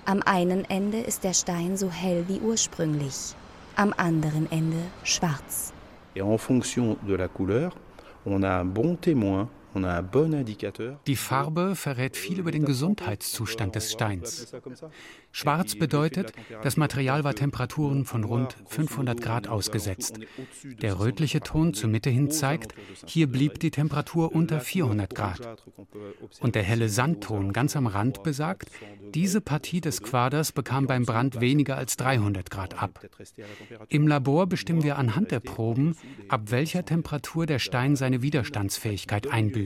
Am 0.07 0.23
einen 0.23 0.65
Ende 0.65 0.99
ist 0.99 1.25
der 1.25 1.35
Stein 1.35 1.77
so 1.77 1.91
hell 1.91 2.25
wie 2.27 2.41
ursprünglich, 2.41 3.35
am 3.77 3.93
anderen 3.99 4.51
Ende 4.51 4.79
schwarz. 5.05 5.75
Et 6.15 6.23
en 6.23 6.39
fonction 6.39 6.97
de 7.07 7.17
la 7.17 7.29
couleur, 7.29 7.71
on 8.25 8.43
a 8.43 8.63
un 8.63 8.65
bon 8.65 8.97
témoin 8.97 9.47
die 11.07 11.17
Farbe 11.17 11.77
verrät 11.77 12.17
viel 12.17 12.39
über 12.39 12.51
den 12.51 12.65
Gesundheitszustand 12.65 13.75
des 13.75 13.93
Steins. 13.93 14.55
Schwarz 15.33 15.75
bedeutet, 15.75 16.33
das 16.63 16.77
Material 16.77 17.25
war 17.25 17.35
Temperaturen 17.35 18.05
von 18.05 18.25
rund 18.25 18.57
500 18.67 19.21
Grad 19.21 19.49
ausgesetzt. 19.49 20.19
Der 20.81 20.99
rötliche 20.99 21.41
Ton 21.41 21.75
zur 21.75 21.91
Mitte 21.91 22.11
hin 22.11 22.31
zeigt, 22.31 22.75
hier 23.05 23.27
blieb 23.27 23.61
die 23.61 23.71
Temperatur 23.71 24.35
unter 24.35 24.61
400 24.61 25.15
Grad. 25.15 25.63
Und 26.41 26.55
der 26.55 26.63
helle 26.63 26.89
Sandton 26.89 27.53
ganz 27.53 27.77
am 27.77 27.87
Rand 27.87 28.23
besagt, 28.23 28.71
diese 29.13 29.41
Partie 29.41 29.81
des 29.81 30.03
Quaders 30.03 30.53
bekam 30.53 30.87
beim 30.87 31.05
Brand 31.05 31.41
weniger 31.41 31.77
als 31.77 31.97
300 31.97 32.51
Grad 32.51 32.83
ab. 32.83 33.01
Im 33.89 34.09
Labor 34.09 34.47
bestimmen 34.47 34.83
wir 34.83 34.97
anhand 34.97 35.31
der 35.31 35.41
Proben, 35.41 35.97
ab 36.29 36.51
welcher 36.51 36.85
Temperatur 36.85 37.47
der 37.47 37.59
Stein 37.59 37.95
seine 37.97 38.23
Widerstandsfähigkeit 38.23 39.31
einbüßt. 39.31 39.66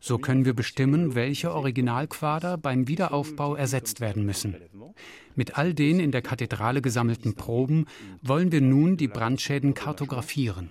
So 0.00 0.16
können 0.18 0.46
wir 0.46 0.54
bestimmen, 0.54 1.14
welche 1.14 1.52
Originalquader 1.52 2.56
beim 2.56 2.88
Wiederaufbau 2.88 3.54
ersetzt 3.54 4.00
werden 4.00 4.24
müssen. 4.24 4.56
Mit 5.34 5.58
all 5.58 5.74
den 5.74 6.00
in 6.00 6.10
der 6.10 6.22
Kathedrale 6.22 6.80
gesammelten 6.80 7.34
Proben 7.34 7.86
wollen 8.22 8.50
wir 8.50 8.62
nun 8.62 8.96
die 8.96 9.08
Brandschäden 9.08 9.74
kartografieren. 9.74 10.70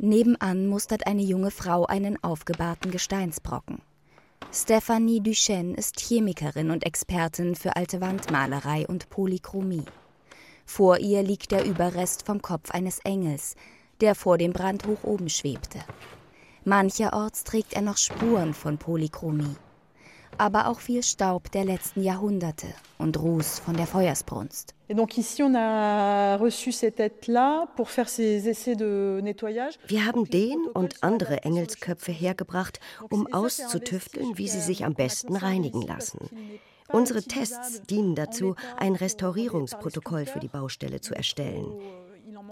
Nebenan 0.00 0.66
mustert 0.68 1.06
eine 1.06 1.22
junge 1.22 1.50
Frau 1.50 1.84
einen 1.84 2.22
aufgebahrten 2.22 2.90
Gesteinsbrocken. 2.90 3.82
Stephanie 4.50 5.20
Duchesne 5.20 5.74
ist 5.74 6.00
Chemikerin 6.00 6.70
und 6.70 6.86
Expertin 6.86 7.54
für 7.54 7.76
alte 7.76 8.00
Wandmalerei 8.00 8.86
und 8.86 9.10
Polychromie. 9.10 9.84
Vor 10.64 10.98
ihr 10.98 11.22
liegt 11.22 11.50
der 11.50 11.66
Überrest 11.66 12.24
vom 12.24 12.40
Kopf 12.40 12.70
eines 12.70 12.98
Engels, 13.00 13.56
der 14.00 14.14
vor 14.14 14.38
dem 14.38 14.54
Brand 14.54 14.86
hoch 14.86 15.04
oben 15.04 15.28
schwebte. 15.28 15.80
Mancherorts 16.64 17.44
trägt 17.44 17.74
er 17.74 17.82
noch 17.82 17.98
Spuren 17.98 18.54
von 18.54 18.78
Polychromie, 18.78 19.56
aber 20.36 20.68
auch 20.68 20.80
viel 20.80 21.02
Staub 21.02 21.50
der 21.52 21.64
letzten 21.64 22.02
Jahrhunderte 22.02 22.66
und 22.98 23.18
Ruß 23.18 23.60
von 23.60 23.76
der 23.76 23.86
Feuersbrunst. 23.86 24.74
Wir 24.88 24.96
haben 30.06 30.24
den 30.24 30.66
und 30.74 31.02
andere 31.02 31.42
Engelsköpfe 31.42 32.12
hergebracht, 32.12 32.80
um 33.10 33.32
auszutüfteln, 33.32 34.38
wie 34.38 34.48
sie 34.48 34.60
sich 34.60 34.84
am 34.84 34.94
besten 34.94 35.36
reinigen 35.36 35.82
lassen. 35.82 36.30
Unsere 36.90 37.22
Tests 37.22 37.82
dienen 37.82 38.14
dazu, 38.14 38.54
ein 38.78 38.94
Restaurierungsprotokoll 38.94 40.24
für 40.26 40.40
die 40.40 40.48
Baustelle 40.48 41.00
zu 41.00 41.14
erstellen. 41.14 41.66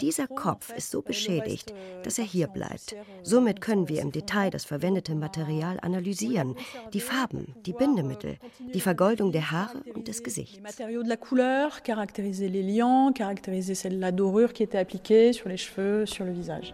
Dieser 0.01 0.27
Kopf 0.27 0.71
ist 0.75 0.91
so 0.91 1.01
beschädigt, 1.01 1.73
dass 2.03 2.19
er 2.19 2.25
hier 2.25 2.47
bleibt. 2.47 2.95
Somit 3.23 3.61
können 3.61 3.89
wir 3.89 4.01
im 4.01 4.11
Detail 4.11 4.49
das 4.49 4.65
verwendete 4.65 5.15
Material 5.15 5.79
analysieren, 5.81 6.55
die 6.93 6.99
Farben, 6.99 7.55
die 7.65 7.73
Bindemittel, 7.73 8.37
die 8.73 8.81
Vergoldung 8.81 9.31
der 9.31 9.51
Haare 9.51 9.83
und 9.93 10.07
des 10.07 10.23
Gesichts. 10.23 10.59
matériaux 10.61 11.03
de 11.03 11.09
la 11.09 11.17
couleur, 11.17 11.81
caractériser 11.83 12.49
les 12.49 12.63
liants, 12.63 13.11
caractériser 13.13 13.75
celle 13.75 13.99
la 13.99 14.11
dorure 14.11 14.53
qui 14.53 14.63
était 14.63 14.77
appliquée 14.77 15.33
sur 15.33 15.49
les 15.49 15.57
cheveux, 15.57 16.05
sur 16.05 16.25
le 16.25 16.31
visage. 16.31 16.73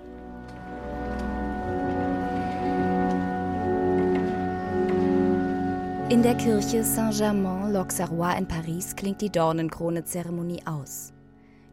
In 6.10 6.22
der 6.22 6.36
Kirche 6.36 6.84
Saint-Germain-l'Auxerrois 6.84 8.36
in 8.38 8.46
Paris 8.46 8.94
klingt 8.96 9.22
die 9.22 9.32
Dornenkrone-Zeremonie 9.32 10.62
aus. 10.66 11.14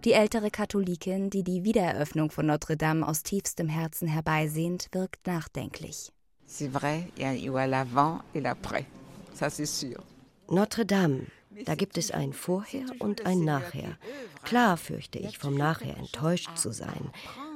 Die 0.04 0.12
ältere 0.12 0.50
Katholikin, 0.50 1.28
die 1.30 1.42
die 1.42 1.62
Wiedereröffnung 1.64 2.30
von 2.30 2.46
Notre 2.46 2.76
Dame 2.76 3.06
aus 3.06 3.22
tiefstem 3.22 3.68
Herzen 3.68 4.08
herbeisehnt, 4.08 4.88
wirkt 4.92 5.26
nachdenklich. 5.26 6.10
C'est 6.48 6.70
vrai, 6.72 7.04
il 7.16 7.22
y 7.22 7.26
a- 7.26 7.32
il 7.34 7.44
y 7.44 7.48
a 7.58 7.66
l'avant 7.66 8.20
et 8.34 8.40
l'après. 8.40 8.86
Ça, 9.38 9.50
c'est 9.50 9.66
sûr. 9.66 10.02
Notre 10.48 10.84
Dame, 10.84 11.26
da 11.66 11.74
gibt 11.74 11.96
es 11.98 12.10
ein 12.10 12.32
Vorher 12.32 12.86
und 12.98 13.26
ein 13.26 13.44
Nachher. 13.44 13.98
Klar 14.42 14.76
fürchte 14.78 15.18
ich, 15.18 15.38
vom 15.38 15.54
Nachher 15.54 15.96
enttäuscht 15.96 16.56
zu 16.56 16.72
sein. 16.72 17.10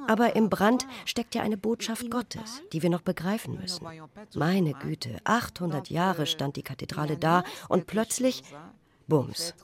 Aber 0.07 0.35
im 0.35 0.49
Brand 0.49 0.85
steckt 1.05 1.33
ja 1.35 1.41
eine 1.41 1.57
Botschaft 1.57 2.09
Gottes, 2.11 2.61
die 2.71 2.83
wir 2.83 2.91
noch 2.91 3.01
begreifen 3.01 3.59
müssen. 3.59 3.85
Meine 4.35 4.73
Güte, 4.75 5.17
800 5.23 5.89
Jahre 5.89 6.27
stand 6.27 6.55
die 6.57 6.63
Kathedrale 6.63 7.17
da 7.17 7.43
und 7.69 7.87
plötzlich, 7.87 8.43
bums. 9.07 9.55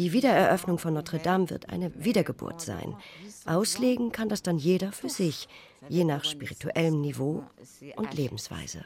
Die 0.00 0.14
Wiedereröffnung 0.14 0.78
von 0.78 0.94
Notre 0.94 1.18
Dame 1.18 1.50
wird 1.50 1.68
eine 1.68 1.92
Wiedergeburt 1.94 2.62
sein. 2.62 2.96
Auslegen 3.44 4.12
kann 4.12 4.30
das 4.30 4.42
dann 4.42 4.56
jeder 4.56 4.92
für 4.92 5.10
sich, 5.10 5.46
je 5.90 6.04
nach 6.04 6.24
spirituellem 6.24 7.02
Niveau 7.02 7.44
und 7.96 8.14
Lebensweise. 8.14 8.82